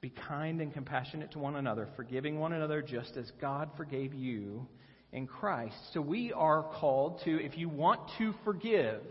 Be 0.00 0.10
kind 0.10 0.60
and 0.60 0.74
compassionate 0.74 1.30
to 1.30 1.38
one 1.38 1.54
another, 1.54 1.86
forgiving 1.94 2.40
one 2.40 2.52
another 2.52 2.82
just 2.82 3.16
as 3.16 3.30
God 3.40 3.70
forgave 3.76 4.12
you 4.12 4.66
in 5.12 5.28
Christ. 5.28 5.76
So 5.92 6.00
we 6.00 6.32
are 6.32 6.64
called 6.80 7.20
to, 7.24 7.40
if 7.40 7.56
you 7.56 7.68
want 7.68 8.00
to 8.18 8.34
forgive, 8.42 9.02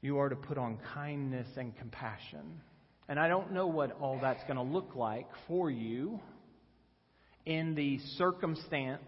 you 0.00 0.18
are 0.18 0.28
to 0.28 0.34
put 0.34 0.58
on 0.58 0.78
kindness 0.92 1.46
and 1.56 1.76
compassion. 1.76 2.60
And 3.08 3.20
I 3.20 3.28
don't 3.28 3.52
know 3.52 3.68
what 3.68 3.96
all 4.00 4.18
that's 4.20 4.42
going 4.42 4.56
to 4.56 4.62
look 4.62 4.96
like 4.96 5.28
for 5.46 5.70
you 5.70 6.18
in 7.46 7.74
the 7.74 7.98
circumstance 8.16 9.02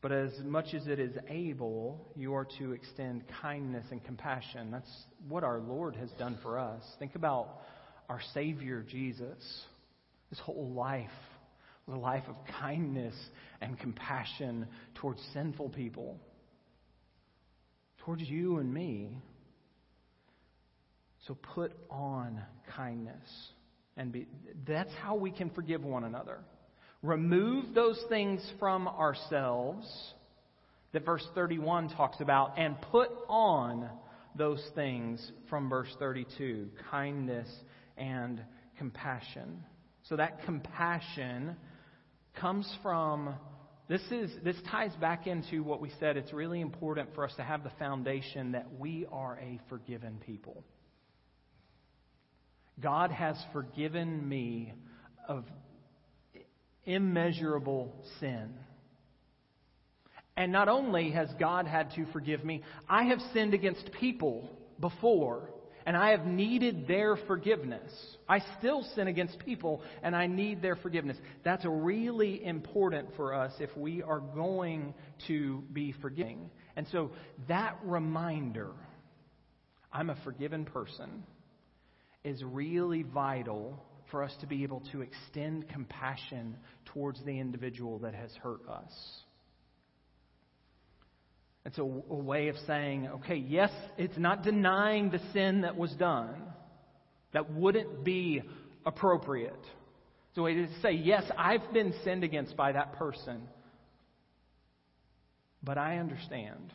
but 0.00 0.12
as 0.12 0.30
much 0.44 0.74
as 0.74 0.86
it 0.86 1.00
is 1.00 1.16
able, 1.28 2.06
you 2.14 2.34
are 2.34 2.46
to 2.58 2.72
extend 2.72 3.24
kindness 3.42 3.84
and 3.90 4.02
compassion. 4.04 4.70
That's 4.70 4.90
what 5.28 5.42
our 5.42 5.58
Lord 5.58 5.96
has 5.96 6.10
done 6.12 6.38
for 6.42 6.58
us. 6.58 6.82
Think 7.00 7.16
about 7.16 7.48
our 8.08 8.20
Savior, 8.32 8.84
Jesus. 8.88 9.64
His 10.30 10.38
whole 10.38 10.70
life 10.70 11.10
was 11.86 11.96
a 11.96 12.00
life 12.00 12.22
of 12.28 12.36
kindness 12.60 13.14
and 13.60 13.78
compassion 13.78 14.68
towards 14.94 15.20
sinful 15.32 15.70
people, 15.70 16.20
towards 18.04 18.22
you 18.22 18.58
and 18.58 18.72
me. 18.72 19.18
So 21.26 21.36
put 21.54 21.72
on 21.90 22.40
kindness. 22.76 23.28
And 23.98 24.10
be, 24.12 24.26
that's 24.66 24.92
how 25.02 25.16
we 25.16 25.30
can 25.30 25.50
forgive 25.50 25.84
one 25.84 26.04
another 26.04 26.38
remove 27.02 27.74
those 27.74 28.02
things 28.08 28.44
from 28.58 28.88
ourselves 28.88 29.86
that 30.92 31.04
verse 31.04 31.26
31 31.34 31.90
talks 31.90 32.20
about 32.20 32.58
and 32.58 32.80
put 32.90 33.10
on 33.28 33.88
those 34.34 34.62
things 34.74 35.32
from 35.48 35.68
verse 35.68 35.94
32 35.98 36.68
kindness 36.90 37.48
and 37.96 38.42
compassion. 38.78 39.62
So 40.04 40.16
that 40.16 40.44
compassion 40.44 41.56
comes 42.40 42.72
from 42.82 43.34
this 43.88 44.02
is 44.10 44.30
this 44.44 44.56
ties 44.70 44.92
back 45.00 45.26
into 45.26 45.62
what 45.62 45.80
we 45.80 45.90
said 45.98 46.16
it's 46.16 46.32
really 46.32 46.60
important 46.60 47.14
for 47.14 47.24
us 47.24 47.32
to 47.36 47.42
have 47.42 47.64
the 47.64 47.72
foundation 47.78 48.52
that 48.52 48.66
we 48.78 49.06
are 49.10 49.38
a 49.40 49.58
forgiven 49.68 50.20
people. 50.24 50.64
God 52.80 53.10
has 53.10 53.36
forgiven 53.52 54.28
me 54.28 54.72
of 55.28 55.44
immeasurable 56.84 57.94
sin. 58.20 58.54
And 60.36 60.52
not 60.52 60.68
only 60.68 61.10
has 61.10 61.28
God 61.38 61.66
had 61.66 61.90
to 61.96 62.06
forgive 62.12 62.44
me, 62.44 62.62
I 62.88 63.04
have 63.04 63.18
sinned 63.32 63.54
against 63.54 63.90
people 63.98 64.48
before, 64.78 65.50
and 65.84 65.96
I 65.96 66.12
have 66.12 66.26
needed 66.26 66.86
their 66.86 67.16
forgiveness. 67.16 67.90
I 68.28 68.40
still 68.58 68.86
sin 68.94 69.08
against 69.08 69.38
people, 69.40 69.82
and 70.02 70.14
I 70.14 70.28
need 70.28 70.62
their 70.62 70.76
forgiveness. 70.76 71.16
That's 71.44 71.64
really 71.64 72.44
important 72.44 73.08
for 73.16 73.34
us 73.34 73.52
if 73.58 73.76
we 73.76 74.02
are 74.02 74.20
going 74.20 74.94
to 75.26 75.64
be 75.72 75.92
forgiving. 76.00 76.50
And 76.76 76.86
so 76.92 77.10
that 77.48 77.76
reminder, 77.82 78.70
I'm 79.92 80.10
a 80.10 80.16
forgiven 80.22 80.64
person, 80.64 81.24
is 82.28 82.44
really 82.44 83.02
vital 83.02 83.82
for 84.10 84.22
us 84.22 84.32
to 84.40 84.46
be 84.46 84.62
able 84.62 84.82
to 84.92 85.00
extend 85.00 85.68
compassion 85.68 86.56
towards 86.92 87.22
the 87.24 87.38
individual 87.40 87.98
that 88.00 88.14
has 88.14 88.30
hurt 88.42 88.60
us. 88.68 88.92
It's 91.64 91.78
a, 91.78 91.82
a, 91.82 91.84
way 91.84 92.48
of 92.48 92.56
saying, 92.66 93.08
okay, 93.16 93.36
yes, 93.36 93.70
it's 93.96 94.16
not 94.16 94.42
denying 94.42 95.10
the 95.10 95.20
sin 95.32 95.62
that 95.62 95.76
was 95.76 95.90
done. 95.92 96.34
That 97.32 97.50
wouldn't 97.50 98.04
be 98.04 98.42
appropriate. 98.86 99.52
It's 100.30 100.38
a 100.38 100.42
way 100.42 100.54
to 100.54 100.68
say, 100.80 100.92
yes, 100.92 101.24
I've 101.36 101.72
been 101.72 101.92
sinned 102.04 102.24
against 102.24 102.56
by 102.56 102.72
that 102.72 102.94
person. 102.94 103.42
But 105.62 105.76
I 105.76 105.98
understand. 105.98 106.72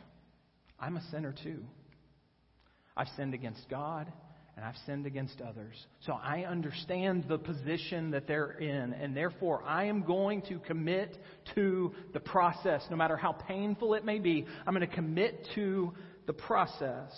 I'm 0.78 0.96
a 0.96 1.02
sinner 1.10 1.34
too. 1.42 1.64
I've 2.96 3.08
sinned 3.16 3.34
against 3.34 3.68
God 3.68 4.12
and 4.56 4.64
I've 4.64 4.76
sinned 4.86 5.06
against 5.06 5.40
others. 5.40 5.74
So 6.06 6.12
I 6.12 6.44
understand 6.44 7.24
the 7.28 7.38
position 7.38 8.12
that 8.12 8.28
they're 8.28 8.52
in, 8.52 8.92
and 8.92 9.16
therefore 9.16 9.62
I 9.64 9.84
am 9.84 10.02
going 10.02 10.42
to 10.42 10.58
commit 10.60 11.16
to 11.54 11.92
the 12.12 12.20
process, 12.20 12.84
no 12.90 12.96
matter 12.96 13.16
how 13.16 13.32
painful 13.32 13.94
it 13.94 14.04
may 14.04 14.18
be. 14.18 14.46
I'm 14.66 14.74
going 14.74 14.88
to 14.88 14.94
commit 14.94 15.48
to 15.56 15.92
the 16.26 16.32
process 16.32 17.12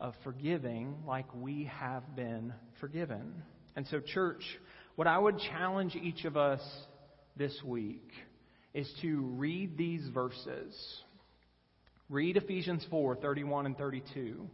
of 0.00 0.14
forgiving 0.24 0.96
like 1.06 1.26
we 1.34 1.70
have 1.78 2.16
been 2.16 2.54
forgiven. 2.80 3.42
And 3.76 3.86
so, 3.88 4.00
church, 4.00 4.42
what 4.96 5.06
I 5.06 5.18
would 5.18 5.38
challenge 5.38 5.94
each 5.94 6.24
of 6.24 6.38
us 6.38 6.62
this 7.36 7.54
week 7.64 8.10
is 8.72 8.90
to 9.02 9.20
read 9.20 9.76
these 9.76 10.08
verses 10.12 10.74
Read 12.10 12.36
Ephesians 12.36 12.84
4 12.90 13.16
31 13.16 13.66
and 13.66 13.78
32. 13.78 14.50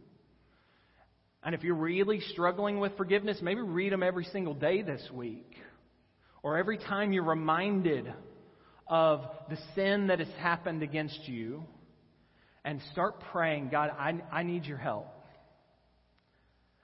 And 1.41 1.55
if 1.55 1.63
you're 1.63 1.73
really 1.73 2.19
struggling 2.31 2.79
with 2.79 2.95
forgiveness, 2.97 3.39
maybe 3.41 3.61
read 3.61 3.91
them 3.91 4.03
every 4.03 4.25
single 4.25 4.53
day 4.53 4.83
this 4.83 5.01
week. 5.11 5.55
Or 6.43 6.57
every 6.57 6.77
time 6.77 7.11
you're 7.11 7.23
reminded 7.23 8.13
of 8.85 9.21
the 9.49 9.57
sin 9.73 10.07
that 10.07 10.19
has 10.19 10.29
happened 10.37 10.83
against 10.83 11.27
you. 11.27 11.63
And 12.63 12.79
start 12.91 13.21
praying, 13.31 13.69
God, 13.69 13.89
I, 13.97 14.21
I 14.31 14.43
need 14.43 14.65
your 14.65 14.77
help. 14.77 15.07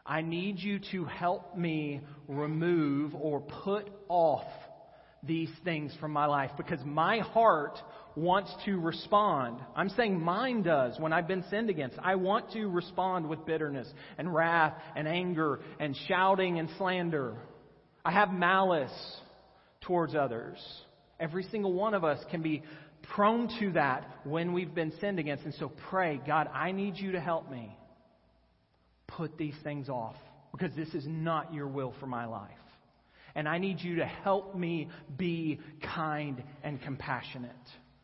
I 0.05 0.21
need 0.21 0.57
you 0.59 0.79
to 0.91 1.05
help 1.05 1.55
me 1.55 2.01
remove 2.27 3.13
or 3.13 3.41
put 3.41 3.89
off 4.09 4.47
these 5.25 5.49
things 5.63 5.95
from 5.99 6.11
my 6.11 6.25
life 6.25 6.51
because 6.57 6.79
my 6.85 7.19
heart 7.19 7.77
wants 8.15 8.53
to 8.65 8.79
respond. 8.79 9.59
I'm 9.75 9.89
saying 9.89 10.19
mine 10.19 10.63
does 10.63 10.99
when 10.99 11.13
I've 11.13 11.27
been 11.27 11.43
sinned 11.49 11.69
against. 11.69 11.97
I 12.03 12.15
want 12.15 12.51
to 12.51 12.67
respond 12.67 13.27
with 13.27 13.45
bitterness 13.45 13.87
and 14.17 14.33
wrath 14.33 14.73
and 14.95 15.07
anger 15.07 15.59
and 15.79 15.95
shouting 16.07 16.59
and 16.59 16.69
slander. 16.77 17.35
I 18.05 18.11
have 18.11 18.31
malice 18.31 18.91
towards 19.81 20.13
others. 20.15 20.57
Every 21.19 21.43
single 21.43 21.73
one 21.73 21.93
of 21.93 22.03
us 22.03 22.19
can 22.29 22.41
be 22.41 22.63
prone 23.15 23.49
to 23.59 23.71
that 23.73 24.07
when 24.23 24.53
we've 24.53 24.73
been 24.73 24.93
sinned 24.99 25.19
against. 25.19 25.45
And 25.45 25.53
so 25.55 25.71
pray, 25.89 26.19
God, 26.25 26.49
I 26.53 26.71
need 26.71 26.97
you 26.97 27.13
to 27.13 27.19
help 27.19 27.49
me 27.49 27.75
put 29.07 29.37
these 29.37 29.55
things 29.63 29.89
off 29.89 30.15
because 30.51 30.75
this 30.75 30.89
is 30.93 31.05
not 31.07 31.53
your 31.53 31.67
will 31.67 31.93
for 31.99 32.07
my 32.07 32.25
life. 32.25 32.51
And 33.35 33.47
I 33.47 33.57
need 33.57 33.81
you 33.81 33.97
to 33.97 34.05
help 34.05 34.55
me 34.55 34.89
be 35.17 35.59
kind 35.95 36.43
and 36.63 36.81
compassionate 36.81 37.51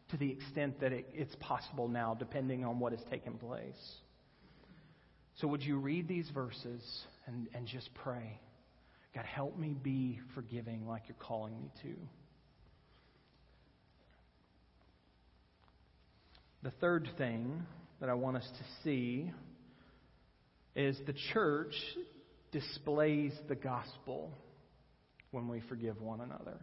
to 0.10 0.18
the 0.18 0.32
extent 0.32 0.80
that 0.82 0.92
it, 0.92 1.08
it's 1.14 1.36
possible 1.40 1.88
now, 1.88 2.16
depending 2.16 2.66
on 2.66 2.80
what 2.80 2.94
has 2.94 3.02
taken 3.12 3.34
place. 3.34 3.96
So, 5.36 5.48
would 5.48 5.62
you 5.62 5.78
read 5.78 6.08
these 6.08 6.30
verses 6.34 6.84
and, 7.28 7.48
and 7.54 7.68
just 7.68 7.90
pray? 7.94 8.40
God, 9.16 9.26
help 9.26 9.58
me 9.58 9.76
be 9.82 10.20
forgiving 10.36 10.88
like 10.88 11.04
you're 11.08 11.16
calling 11.20 11.60
me 11.62 11.72
to. 11.84 11.96
The 16.62 16.72
third 16.82 17.08
thing 17.18 17.66
that 18.02 18.10
I 18.10 18.14
want 18.16 18.38
us 18.38 18.48
to 18.48 18.84
see 18.84 19.32
is 20.76 21.00
the 21.06 21.16
church 21.34 21.74
displays 22.52 23.32
the 23.48 23.56
gospel 23.56 24.32
when 25.32 25.48
we 25.48 25.62
forgive 25.62 26.02
one 26.02 26.22
another. 26.22 26.58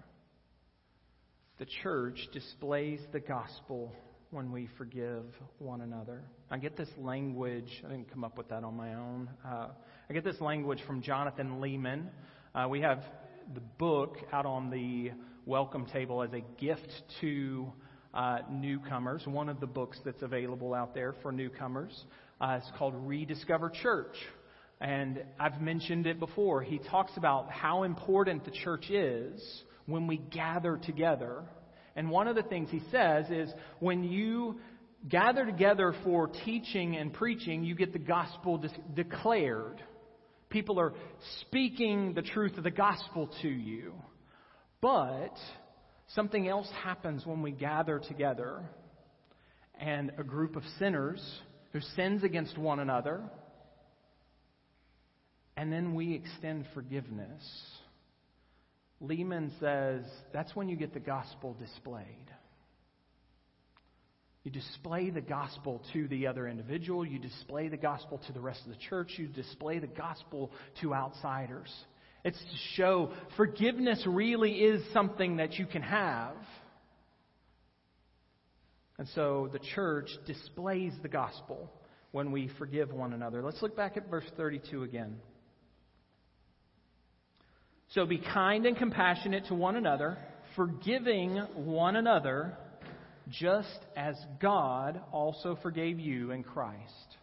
The 1.59 1.67
church 1.83 2.19
displays 2.33 3.01
the 3.13 3.21
gospel 3.21 3.93
when 4.31 4.51
we 4.53 4.69
forgive 4.77 5.25
one 5.59 5.81
another. 5.81 6.25
I 6.51 6.59
get 6.59 6.77
this 6.77 6.89
language, 6.99 7.83
I 7.87 7.91
didn't 7.91 8.11
come 8.11 8.25
up 8.25 8.37
with 8.37 8.49
that 8.49 8.65
on 8.65 8.77
my 8.77 8.95
own. 8.95 9.31
Uh, 9.45 9.69
I 10.11 10.13
get 10.13 10.25
this 10.25 10.41
language 10.41 10.81
from 10.87 11.01
Jonathan 11.01 11.61
Leeman. 11.61 12.09
Uh, 12.55 12.67
we 12.69 12.81
have 12.81 13.03
the 13.55 13.63
book 13.79 14.19
out 14.33 14.47
on 14.47 14.71
the 14.71 15.13
welcome 15.47 15.87
table 15.87 16.23
as 16.23 16.31
a 16.33 16.43
gift 16.61 16.91
to 17.21 17.73
uh, 18.13 18.39
newcomers. 18.51 19.23
One 19.27 19.49
of 19.49 19.61
the 19.61 19.67
books 19.67 19.99
that's 20.05 20.23
available 20.23 20.75
out 20.75 20.93
there 20.93 21.15
for 21.23 21.31
newcomers. 21.31 22.05
Uh, 22.41 22.59
it's 22.61 22.71
called 22.77 22.95
Rediscover 22.97 23.71
Church. 23.71 24.17
And 24.81 25.23
I've 25.41 25.61
mentioned 25.61 26.07
it 26.07 26.21
before. 26.21 26.63
He 26.63 26.79
talks 26.79 27.13
about 27.17 27.51
how 27.51 27.85
important 27.85 28.45
the 28.45 28.51
church 28.51 28.91
is 28.91 29.41
when 29.87 30.07
we 30.07 30.19
gather 30.19 30.77
together. 30.77 31.45
And 31.95 32.11
one 32.11 32.29
of 32.29 32.37
the 32.37 32.43
things 32.43 32.69
he 32.71 32.83
says 32.91 33.27
is 33.31 33.51
when 33.81 34.05
you 34.05 34.61
gather 35.09 35.47
together 35.47 35.95
for 36.05 36.29
teaching 36.45 36.97
and 36.97 37.13
preaching, 37.13 37.65
you 37.65 37.75
get 37.75 37.93
the 37.93 37.99
gospel 37.99 38.59
de- 38.59 38.71
declared. 38.95 39.83
People 40.51 40.79
are 40.79 40.93
speaking 41.41 42.13
the 42.15 42.23
truth 42.23 42.59
of 42.59 42.65
the 42.65 42.71
gospel 42.71 43.31
to 43.43 43.49
you. 43.49 43.95
But 44.83 45.37
something 46.09 46.49
else 46.49 46.69
happens 46.85 47.25
when 47.25 47.41
we 47.41 47.51
gather 47.51 47.99
together 47.99 48.63
and 49.81 50.13
a 50.19 50.23
group 50.23 50.57
of 50.57 50.63
sinners 50.79 51.21
who 51.73 51.81
sins 51.81 52.25
against 52.25 52.59
one 52.59 52.79
another 52.79 53.23
and 55.57 55.73
then 55.73 55.95
we 55.95 56.15
extend 56.15 56.67
forgiveness. 56.75 57.43
Leeman 59.03 59.51
says 59.61 60.05
that's 60.33 60.55
when 60.55 60.69
you 60.69 60.77
get 60.77 60.95
the 60.95 61.01
gospel 61.01 61.55
displayed. 61.55 62.31
You 64.45 64.53
display 64.53 65.11
the 65.11 65.21
gospel 65.21 65.83
to 65.93 66.07
the 66.07 66.29
other 66.29 66.47
individual. 66.47 67.05
You 67.05 67.19
display 67.19 67.69
the 67.69 67.77
gospel 67.77 68.21
to 68.29 68.33
the 68.33 68.41
rest 68.41 68.61
of 68.65 68.69
the 68.69 68.79
church. 68.89 69.15
You 69.17 69.27
display 69.27 69.81
the 69.81 69.89
gospel 69.89 70.53
to 70.83 70.95
outsiders. 70.95 71.73
It's 72.23 72.39
to 72.39 72.57
show 72.77 73.13
forgiveness 73.37 74.03
really 74.07 74.53
is 74.53 74.83
something 74.93 75.39
that 75.39 75.55
you 75.55 75.67
can 75.67 75.83
have. 75.83 76.37
And 78.99 79.09
so 79.15 79.49
the 79.53 79.59
church 79.59 80.11
displays 80.27 80.93
the 81.03 81.09
gospel 81.09 81.71
when 82.13 82.31
we 82.31 82.49
forgive 82.59 82.93
one 82.93 83.13
another. 83.13 83.43
Let's 83.43 83.61
look 83.63 83.77
back 83.77 83.97
at 83.97 84.09
verse 84.09 84.25
32 84.37 84.85
again. 84.85 85.17
So 87.91 88.05
be 88.05 88.19
kind 88.19 88.67
and 88.67 88.77
compassionate 88.77 89.47
to 89.47 89.55
one 89.55 89.77
another, 89.77 90.19
forgiving 90.55 91.37
one 91.55 91.97
another, 91.97 92.57
just 93.29 93.79
as 93.97 94.17
God 94.41 95.01
also 95.13 95.59
forgave 95.63 95.99
you 95.99 96.31
in 96.31 96.43
Christ. 96.43 97.17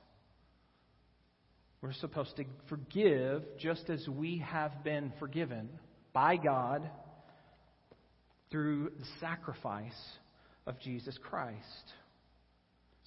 We're 1.81 1.93
supposed 1.93 2.37
to 2.37 2.45
forgive 2.69 3.43
just 3.59 3.89
as 3.89 4.07
we 4.07 4.37
have 4.37 4.83
been 4.85 5.11
forgiven 5.19 5.67
by 6.13 6.37
God 6.37 6.89
through 8.51 8.91
the 8.97 9.05
sacrifice 9.19 9.91
of 10.65 10.79
Jesus 10.79 11.17
Christ. 11.29 11.57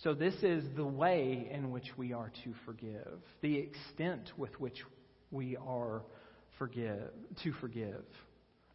So, 0.03 0.13
this 0.13 0.35
is 0.43 0.63
the 0.77 0.85
way 0.85 1.49
in 1.51 1.71
which 1.71 1.87
we 1.97 2.13
are 2.13 2.31
to 2.45 2.53
forgive, 2.67 3.19
the 3.41 3.57
extent 3.57 4.31
with 4.37 4.61
which 4.61 4.77
we 5.31 5.57
are 5.57 6.03
forgive, 6.59 7.11
to 7.43 7.53
forgive, 7.61 8.05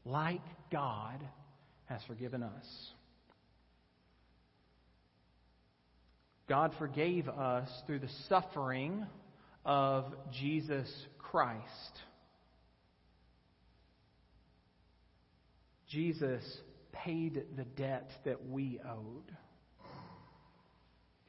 like 0.05 0.41
God 0.71 1.19
has 1.85 2.01
forgiven 2.07 2.43
us. 2.43 2.65
God 6.47 6.73
forgave 6.77 7.29
us 7.29 7.69
through 7.85 7.99
the 7.99 8.09
suffering 8.27 9.05
of 9.65 10.13
Jesus 10.31 10.89
Christ. 11.17 11.63
Jesus 15.87 16.43
paid 16.91 17.43
the 17.55 17.63
debt 17.63 18.09
that 18.25 18.49
we 18.49 18.79
owed 18.85 19.35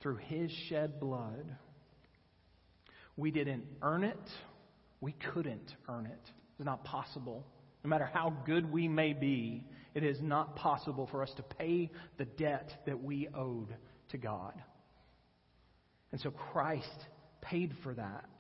through 0.01 0.17
his 0.17 0.51
shed 0.69 0.99
blood. 0.99 1.57
We 3.17 3.31
didn't 3.31 3.65
earn 3.81 4.05
it. 4.05 4.19
We 5.01 5.12
couldn't 5.33 5.73
earn 5.88 6.07
it. 6.07 6.31
It's 6.62 6.66
not 6.66 6.85
possible. 6.85 7.44
No 7.83 7.90
matter 7.90 8.09
how 8.14 8.33
good 8.46 8.70
we 8.70 8.87
may 8.87 9.14
be, 9.14 9.64
it 9.96 10.05
is 10.05 10.20
not 10.22 10.55
possible 10.55 11.09
for 11.11 11.20
us 11.20 11.33
to 11.38 11.42
pay 11.42 11.90
the 12.18 12.25
debt 12.25 12.72
that 12.87 13.03
we 13.03 13.27
owed 13.35 13.75
to 14.11 14.16
God. 14.16 14.55
And 16.12 16.20
so 16.20 16.31
Christ 16.31 16.87
paid 17.40 17.75
for 17.83 17.94
that. 17.94 18.31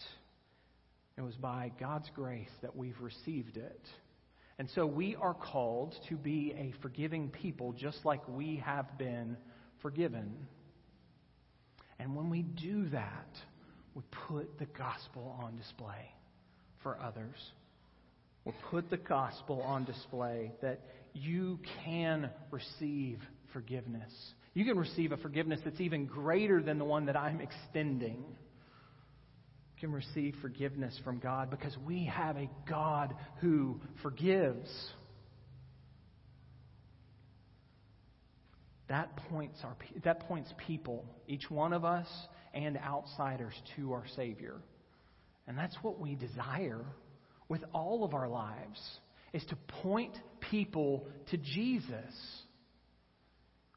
It 1.18 1.22
was 1.22 1.34
by 1.34 1.72
God's 1.80 2.08
grace 2.14 2.52
that 2.62 2.76
we've 2.76 3.00
received 3.00 3.56
it. 3.56 3.88
And 4.56 4.70
so 4.70 4.86
we 4.86 5.16
are 5.16 5.34
called 5.34 5.96
to 6.08 6.16
be 6.16 6.54
a 6.56 6.72
forgiving 6.80 7.28
people 7.28 7.72
just 7.72 8.04
like 8.04 8.20
we 8.28 8.62
have 8.64 8.98
been 8.98 9.36
forgiven. 9.80 10.32
And 11.98 12.14
when 12.14 12.30
we 12.30 12.42
do 12.42 12.88
that, 12.90 13.36
we 13.96 14.04
put 14.28 14.60
the 14.60 14.66
gospel 14.66 15.36
on 15.42 15.56
display 15.56 16.14
for 16.84 16.96
others 17.00 17.34
will 18.44 18.54
put 18.70 18.90
the 18.90 18.96
gospel 18.96 19.62
on 19.62 19.84
display 19.84 20.52
that 20.62 20.80
you 21.14 21.58
can 21.84 22.30
receive 22.50 23.18
forgiveness. 23.52 24.12
You 24.54 24.64
can 24.64 24.78
receive 24.78 25.12
a 25.12 25.16
forgiveness 25.16 25.60
that's 25.64 25.80
even 25.80 26.06
greater 26.06 26.62
than 26.62 26.78
the 26.78 26.84
one 26.84 27.06
that 27.06 27.16
I'm 27.16 27.40
extending. 27.40 28.24
You 29.76 29.80
can 29.80 29.92
receive 29.92 30.34
forgiveness 30.40 30.98
from 31.04 31.18
God 31.18 31.50
because 31.50 31.76
we 31.86 32.04
have 32.06 32.36
a 32.36 32.50
God 32.68 33.14
who 33.40 33.80
forgives. 34.02 34.68
That 38.88 39.16
points, 39.30 39.58
our, 39.64 39.76
that 40.04 40.20
points 40.28 40.52
people, 40.66 41.04
each 41.26 41.50
one 41.50 41.72
of 41.72 41.84
us 41.84 42.06
and 42.52 42.76
outsiders, 42.76 43.54
to 43.76 43.92
our 43.92 44.04
Savior. 44.16 44.56
And 45.46 45.56
that's 45.56 45.76
what 45.82 45.98
we 45.98 46.14
desire 46.14 46.84
with 47.48 47.62
all 47.72 48.04
of 48.04 48.14
our 48.14 48.28
lives 48.28 48.80
is 49.32 49.44
to 49.46 49.56
point 49.82 50.16
people 50.50 51.06
to 51.30 51.36
Jesus. 51.36 52.14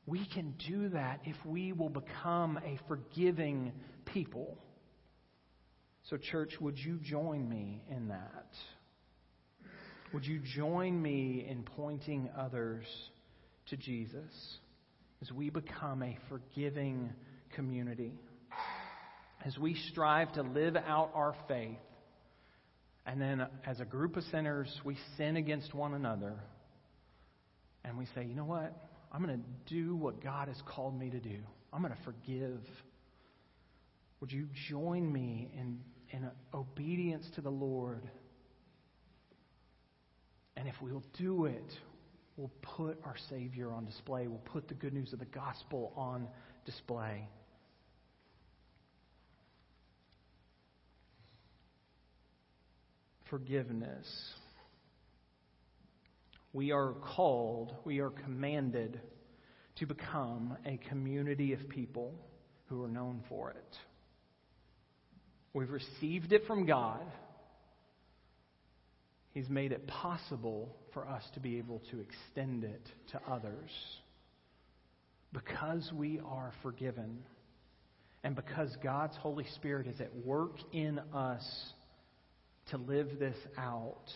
We 0.05 0.25
can 0.33 0.53
do 0.67 0.89
that 0.89 1.21
if 1.25 1.35
we 1.45 1.71
will 1.71 1.89
become 1.89 2.57
a 2.57 2.79
forgiving 2.87 3.71
people. 4.05 4.57
So, 6.09 6.17
church, 6.17 6.53
would 6.61 6.77
you 6.77 6.99
join 7.01 7.49
me 7.49 7.81
in 7.89 8.09
that? 8.09 8.47
Would 10.13 10.25
you 10.25 10.39
join 10.55 11.01
me 11.01 11.45
in 11.49 11.63
pointing 11.63 12.29
others 12.37 12.85
to 13.69 13.77
Jesus 13.77 14.31
as 15.21 15.31
we 15.31 15.49
become 15.49 16.03
a 16.03 16.17
forgiving 16.29 17.11
community? 17.55 18.13
As 19.43 19.57
we 19.57 19.75
strive 19.91 20.31
to 20.33 20.43
live 20.43 20.75
out 20.75 21.11
our 21.15 21.35
faith 21.47 21.77
and 23.05 23.21
then, 23.21 23.41
uh, 23.41 23.47
as 23.65 23.79
a 23.79 23.85
group 23.85 24.17
of 24.17 24.23
sinners, 24.25 24.69
we 24.83 24.97
sin 25.17 25.37
against 25.37 25.73
one 25.73 25.93
another. 25.93 26.33
And 27.83 27.97
we 27.97 28.05
say, 28.15 28.25
you 28.25 28.35
know 28.35 28.45
what? 28.45 28.75
I'm 29.11 29.23
going 29.23 29.37
to 29.37 29.73
do 29.73 29.95
what 29.95 30.23
God 30.23 30.47
has 30.47 30.57
called 30.65 30.99
me 30.99 31.09
to 31.11 31.19
do. 31.19 31.37
I'm 31.71 31.81
going 31.81 31.93
to 31.93 32.03
forgive. 32.03 32.59
Would 34.19 34.31
you 34.31 34.47
join 34.69 35.11
me 35.11 35.51
in, 35.53 35.79
in 36.09 36.25
uh, 36.25 36.31
obedience 36.57 37.25
to 37.35 37.41
the 37.41 37.49
Lord? 37.49 38.09
And 40.57 40.67
if 40.67 40.75
we'll 40.81 41.03
do 41.17 41.45
it, 41.45 41.73
we'll 42.37 42.51
put 42.61 42.99
our 43.05 43.15
Savior 43.29 43.71
on 43.71 43.85
display. 43.85 44.27
We'll 44.27 44.39
put 44.39 44.67
the 44.67 44.73
good 44.73 44.93
news 44.93 45.13
of 45.13 45.19
the 45.19 45.25
gospel 45.25 45.93
on 45.95 46.27
display. 46.65 47.27
Forgiveness. 53.29 54.07
We 56.53 56.71
are 56.71 56.93
called, 56.93 57.73
we 57.83 57.99
are 57.99 58.11
commanded 58.11 58.99
to 59.77 59.85
become 59.85 60.55
a 60.65 60.77
community 60.89 61.53
of 61.53 61.67
people 61.69 62.13
who 62.67 62.83
are 62.83 62.87
known 62.87 63.23
for 63.27 63.51
it. 63.51 63.77
We've 65.53 65.69
received 65.69 66.33
it 66.33 66.43
from 66.47 66.65
God. 66.65 67.05
He's 69.33 69.49
made 69.49 69.73
it 69.73 69.85
possible 69.87 70.75
for 70.93 71.07
us 71.07 71.23
to 71.33 71.41
be 71.41 71.57
able 71.57 71.81
to 71.91 71.99
extend 71.99 72.63
it 72.63 72.87
to 73.11 73.21
others. 73.29 73.69
Because 75.33 75.91
we 75.93 76.21
are 76.25 76.53
forgiven, 76.63 77.19
and 78.23 78.33
because 78.35 78.73
God's 78.81 79.15
Holy 79.17 79.45
Spirit 79.55 79.87
is 79.87 79.99
at 79.99 80.15
work 80.25 80.55
in 80.71 80.99
us 81.13 81.43
to 82.71 82.77
live 82.77 83.19
this 83.19 83.37
out, 83.57 84.11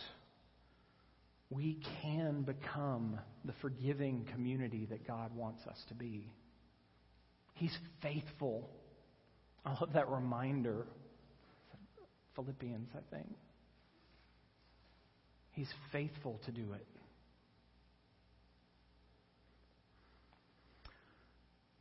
we 1.50 1.78
can 2.02 2.42
become 2.42 3.18
the 3.44 3.52
forgiving 3.60 4.26
community 4.32 4.86
that 4.90 5.06
God 5.06 5.34
wants 5.34 5.66
us 5.66 5.78
to 5.88 5.94
be. 5.94 6.30
He's 7.54 7.76
faithful. 8.02 8.68
I 9.64 9.70
love 9.80 9.92
that 9.94 10.08
reminder. 10.08 10.86
Philippians, 12.34 12.88
I 12.94 13.14
think. 13.14 13.28
He's 15.52 15.72
faithful 15.92 16.40
to 16.46 16.52
do 16.52 16.72
it. 16.72 16.86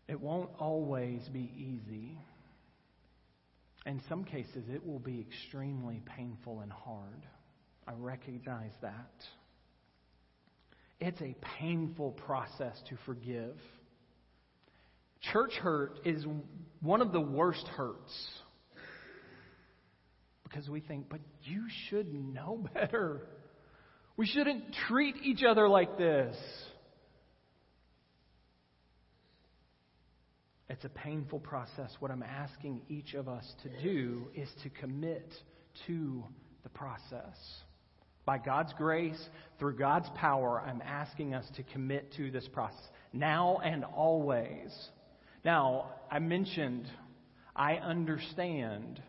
It 0.08 0.20
won't 0.20 0.50
always 0.58 1.22
be 1.32 1.52
easy. 1.56 2.18
In 3.86 4.02
some 4.10 4.24
cases, 4.24 4.66
it 4.72 4.86
will 4.86 5.00
be 5.00 5.20
extremely 5.20 6.02
painful 6.18 6.62
and 6.62 6.72
hard. 6.72 7.26
I 7.88 7.94
recognize 7.94 8.72
that. 8.82 9.12
It's 11.00 11.22
a 11.22 11.36
painful 11.60 12.12
process 12.12 12.80
to 12.90 12.98
forgive. 13.06 13.56
Church 15.32 15.54
hurt 15.54 16.00
is 16.06 16.26
one 16.82 17.02
of 17.02 17.12
the 17.12 17.22
worst 17.22 17.66
hurts 17.68 18.30
because 20.44 20.68
we 20.70 20.82
think, 20.82 21.10
but 21.10 21.20
you 21.44 21.64
should 21.90 22.14
know 22.14 22.66
better. 22.74 23.22
We 24.18 24.26
shouldn't 24.26 24.76
treat 24.88 25.16
each 25.24 25.44
other 25.44 25.70
like 25.70 25.98
this. 25.98 26.36
It's 30.80 30.86
a 30.86 30.98
painful 30.98 31.42
process. 31.42 31.92
What 32.00 32.10
I'm 32.10 32.24
asking 32.24 32.84
each 32.88 33.14
of 33.14 33.28
us 33.28 33.44
to 33.64 33.84
do 33.84 34.30
is 34.34 34.48
to 34.64 34.70
commit 34.70 35.30
to 35.88 36.24
the 36.64 36.70
process. 36.70 37.36
By 38.24 38.38
God's 38.38 38.72
grace, 38.78 39.22
through 39.60 39.76
God's 39.76 40.08
power, 40.16 40.64
I'm 40.66 40.82
asking 40.82 41.34
us 41.34 41.44
to 41.58 41.64
commit 41.64 42.14
to 42.14 42.32
this 42.32 42.48
process 42.54 42.80
now 43.12 43.58
and 43.62 43.84
always. 43.84 44.74
Now, 45.44 45.96
I 46.10 46.20
mentioned, 46.20 46.90
I 47.54 47.74
understand 47.74 49.02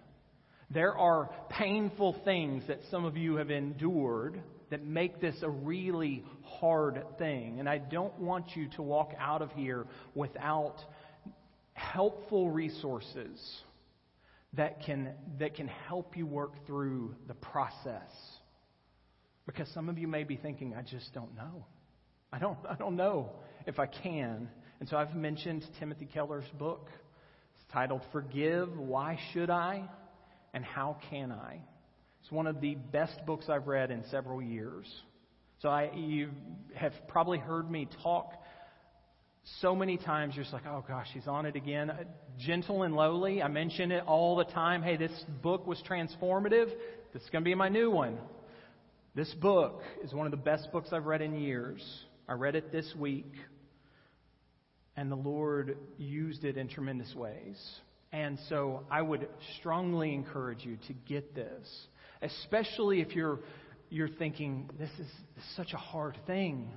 there 0.73 0.99
are 0.99 1.31
painful 1.51 2.17
things 2.25 2.65
that 2.67 2.81
some 2.91 3.05
of 3.05 3.17
you 3.17 3.37
have 3.37 3.53
endured 3.53 4.43
that 4.71 4.85
make 4.85 5.21
this 5.21 5.37
a 5.43 5.51
really 5.51 6.25
hard 6.43 7.05
thing. 7.19 7.61
And 7.61 7.69
I 7.69 7.79
don't 7.79 8.19
want 8.19 8.57
you 8.57 8.69
to 8.77 8.83
walk 8.83 9.13
out 9.21 9.43
of 9.43 9.53
here 9.53 9.87
without 10.15 10.77
helpful 11.81 12.51
resources 12.51 13.41
that 14.55 14.85
can, 14.85 15.11
that 15.39 15.55
can 15.55 15.69
help 15.69 16.17
you 16.17 16.27
work 16.27 16.53
through 16.67 17.15
the 17.29 17.35
process. 17.35 18.11
Because 19.47 19.69
some 19.75 19.89
of 19.89 19.99
you 19.99 20.07
may 20.07 20.25
be 20.25 20.37
thinking, 20.37 20.75
I 20.77 20.83
just 20.83 21.13
don't 21.15 21.35
know. 21.37 21.65
I 22.33 22.39
don't, 22.39 22.59
I 22.69 22.75
don't 22.75 22.97
know 22.97 23.31
if 23.67 23.79
I 23.79 23.87
can. 23.87 24.49
And 24.79 24.89
so 24.89 24.97
I've 24.97 25.15
mentioned 25.15 25.65
Timothy 25.79 26.07
Keller's 26.07 26.49
book. 26.59 26.89
It's 27.55 27.73
titled 27.73 28.03
Forgive, 28.13 28.77
Why 28.79 29.19
Should 29.33 29.51
I? 29.51 29.89
And 30.55 30.65
How 30.65 30.97
Can 31.11 31.33
I? 31.33 31.61
It's 32.23 32.31
one 32.31 32.47
of 32.47 32.61
the 32.61 32.75
best 32.75 33.25
books 33.27 33.47
I've 33.49 33.67
read 33.67 33.91
in 33.91 34.05
several 34.11 34.43
years. 34.43 34.87
So 35.61 35.69
I, 35.69 35.91
you 35.95 36.31
have 36.75 36.93
probably 37.09 37.39
heard 37.39 37.71
me 37.71 37.89
talk 38.03 38.33
so 39.61 39.75
many 39.75 39.97
times. 39.97 40.35
You're 40.35 40.45
just 40.45 40.53
like, 40.53 40.67
oh 40.67 40.85
gosh, 40.87 41.09
he's 41.13 41.27
on 41.27 41.47
it 41.47 41.57
again. 41.57 41.91
Uh, 41.91 42.05
gentle 42.39 42.83
and 42.83 42.95
lowly. 42.95 43.43
I 43.43 43.49
mention 43.49 43.93
it 43.93 44.05
all 44.07 44.37
the 44.37 44.45
time. 44.45 44.83
Hey, 44.83 44.97
this 44.97 45.13
book 45.43 45.67
was 45.67 45.83
transformative. 45.89 46.71
This 47.13 47.23
is 47.23 47.31
going 47.31 47.45
to 47.45 47.49
be 47.49 47.55
my 47.55 47.69
new 47.69 47.91
one. 47.91 48.19
This 49.15 49.33
book 49.35 49.83
is 50.03 50.15
one 50.15 50.27
of 50.27 50.31
the 50.31 50.37
best 50.37 50.71
books 50.73 50.91
I've 50.93 51.07
read 51.07 51.21
in 51.21 51.35
years. 51.35 51.83
I 52.29 52.35
read 52.35 52.55
it 52.55 52.71
this 52.71 52.93
week, 52.97 53.33
and 54.97 55.11
the 55.11 55.17
Lord 55.17 55.77
used 55.99 56.45
it 56.45 56.57
in 56.57 56.69
tremendous 56.69 57.13
ways. 57.15 57.61
And 58.13 58.39
so 58.49 58.85
I 58.91 59.03
would 59.03 59.29
strongly 59.59 60.15
encourage 60.15 60.65
you 60.65 60.79
to 60.87 60.93
get 60.93 61.35
this 61.35 61.67
especially 62.23 63.01
if 63.01 63.15
you're, 63.15 63.41
you're 63.89 64.09
thinking, 64.09 64.69
this 64.79 64.91
is, 64.91 65.07
this 65.35 65.45
is 65.45 65.57
such 65.57 65.73
a 65.73 65.79
hard 65.79 66.17
thing. 66.27 66.71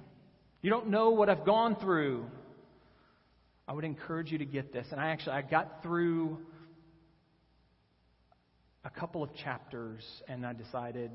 You 0.62 0.70
don't 0.70 0.90
know 0.90 1.10
what 1.12 1.30
I've 1.30 1.46
gone 1.46 1.76
through. 1.76 2.26
I 3.68 3.74
would 3.74 3.86
encourage 3.86 4.32
you 4.32 4.38
to 4.40 4.46
get 4.46 4.74
this. 4.74 4.88
And 4.92 5.00
I 5.00 5.10
actually 5.10 5.34
I 5.34 5.42
got 5.42 5.82
through 5.84 6.38
a 8.84 8.90
couple 8.90 9.24
of 9.24 9.34
chapters 9.36 10.04
and 10.28 10.46
I 10.46 10.54
decided, 10.54 11.12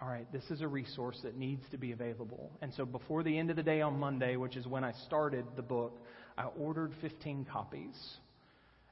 all 0.00 0.08
right, 0.08 0.30
this 0.32 0.44
is 0.50 0.62
a 0.62 0.68
resource 0.68 1.18
that 1.22 1.36
needs 1.36 1.62
to 1.70 1.78
be 1.78 1.92
available. 1.92 2.50
And 2.62 2.72
so 2.74 2.84
before 2.84 3.22
the 3.22 3.38
end 3.38 3.50
of 3.50 3.56
the 3.56 3.62
day 3.62 3.82
on 3.82 3.98
Monday, 3.98 4.36
which 4.36 4.56
is 4.56 4.66
when 4.66 4.84
I 4.84 4.92
started 5.06 5.44
the 5.56 5.62
book, 5.62 6.02
I 6.36 6.44
ordered 6.44 6.92
15 7.00 7.46
copies. 7.52 7.94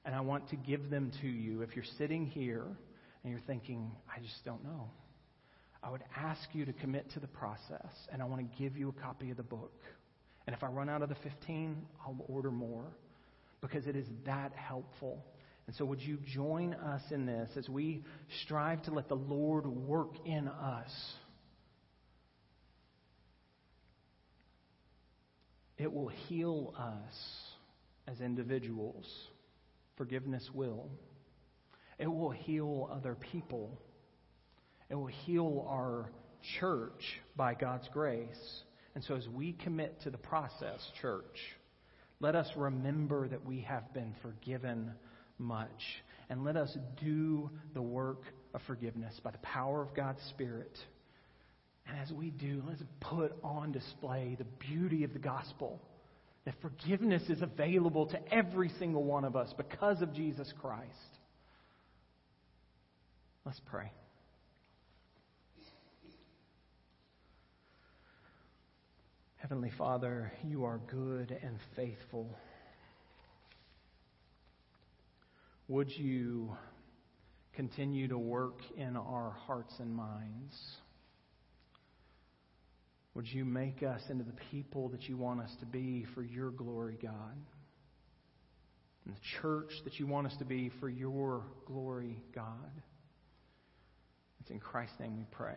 And 0.05 0.15
I 0.15 0.21
want 0.21 0.49
to 0.51 0.57
give 0.57 0.89
them 0.89 1.13
to 1.21 1.29
you. 1.29 1.61
If 1.63 1.77
you're 1.77 1.85
sitting 1.99 2.27
here 2.27 2.65
and 3.23 3.33
you're 3.33 3.43
thinking, 3.47 3.91
I 4.09 4.21
just 4.21 4.45
don't 4.45 4.65
know, 4.65 4.91
I 5.83 5.91
would 5.91 6.03
ask 6.17 6.41
you 6.53 6.65
to 6.67 6.73
commit 6.73 7.11
to 7.13 7.21
the 7.21 7.27
process, 7.27 7.93
and 8.13 8.21
I 8.21 8.27
want 8.27 8.41
to 8.41 8.63
give 8.63 8.77
you 8.77 8.91
a 8.91 9.03
copy 9.03 9.31
of 9.31 9.37
the 9.37 9.43
book. 9.43 9.73
And 10.51 10.57
if 10.57 10.65
I 10.65 10.67
run 10.67 10.89
out 10.89 11.01
of 11.01 11.09
the 11.09 11.15
15, 11.23 11.77
I'll 12.05 12.25
order 12.27 12.51
more 12.51 12.87
because 13.61 13.87
it 13.87 13.95
is 13.95 14.07
that 14.27 14.53
helpful. 14.53 15.25
And 15.69 15.77
so, 15.77 15.85
would 15.85 16.03
you 16.03 16.19
join 16.27 16.75
us 16.75 17.03
in 17.13 17.25
this 17.25 17.51
as 17.57 17.69
we 17.69 18.03
strive 18.43 18.83
to 18.83 18.91
let 18.91 19.09
the 19.09 19.15
Lord 19.15 19.65
work 19.65 20.11
in 20.27 20.49
us? 20.49 20.91
It 25.79 25.93
will 25.93 26.09
heal 26.09 26.75
us 26.77 27.15
as 28.09 28.21
individuals. 28.21 29.07
Forgiveness 29.97 30.51
will. 30.53 30.91
It 31.97 32.09
will 32.09 32.33
heal 32.33 32.91
other 32.93 33.15
people. 33.15 33.81
It 34.89 34.97
will 34.97 35.07
heal 35.07 35.65
our 35.69 36.11
church 36.59 37.21
by 37.37 37.55
God's 37.55 37.89
grace. 37.93 38.65
And 38.95 39.05
so, 39.05 39.15
as 39.15 39.29
we 39.29 39.53
commit 39.53 40.01
to 40.03 40.11
the 40.11 40.19
process, 40.19 40.81
church, 41.01 41.25
let 42.21 42.35
us 42.35 42.49
remember 42.57 43.29
that 43.29 43.47
we 43.47 43.61
have 43.61 43.93
been 43.95 44.15
forgiven 44.23 44.93
much. 45.39 45.69
And 46.29 46.45
let 46.45 46.57
us 46.57 46.77
do 47.03 47.51
the 47.75 47.83
work 47.83 48.23
of 48.55 48.61
forgiveness 48.67 49.15
by 49.23 49.31
the 49.31 49.39
power 49.39 49.83
of 49.83 49.95
God's 49.95 50.21
Spirit. 50.31 50.77
And 51.87 51.99
as 51.99 52.13
we 52.13 52.31
do, 52.31 52.63
let's 52.69 52.83
put 53.01 53.33
on 53.43 53.73
display 53.73 54.37
the 54.39 54.45
beauty 54.45 55.05
of 55.05 55.13
the 55.13 55.19
gospel 55.19 55.81
that 56.45 56.55
forgiveness 56.63 57.23
is 57.29 57.43
available 57.43 58.07
to 58.07 58.33
every 58.33 58.71
single 58.79 59.05
one 59.05 59.25
of 59.25 59.37
us 59.37 59.53
because 59.57 60.01
of 60.01 60.15
Jesus 60.15 60.53
Christ. 60.61 60.89
Let's 63.45 63.61
pray. 63.71 63.93
Heavenly 69.41 69.71
Father, 69.79 70.31
you 70.45 70.65
are 70.65 70.79
good 70.91 71.35
and 71.43 71.57
faithful. 71.75 72.37
Would 75.67 75.89
you 75.91 76.55
continue 77.55 78.07
to 78.09 78.19
work 78.19 78.59
in 78.77 78.99
our 78.99 79.35
hearts 79.47 79.73
and 79.79 79.97
minds? 79.97 80.55
Would 83.15 83.29
you 83.29 83.47
make 83.47 83.83
us 83.83 84.03
into 84.11 84.25
the 84.25 84.37
people 84.51 84.91
that 84.91 85.09
you 85.09 85.17
want 85.17 85.41
us 85.41 85.51
to 85.61 85.67
be 85.67 86.05
for 86.15 86.23
your 86.23 86.51
glory, 86.51 86.99
God? 87.03 87.39
And 89.07 89.15
the 89.15 89.21
church 89.41 89.73
that 89.85 89.99
you 89.99 90.07
want 90.07 90.27
us 90.27 90.37
to 90.41 90.45
be 90.45 90.71
for 90.81 90.91
your 90.91 91.45
glory, 91.67 92.19
God? 92.35 92.71
It's 94.43 94.51
in 94.51 94.61
Christ's 94.61 95.01
name 95.01 95.17
we 95.17 95.25
pray. 95.31 95.57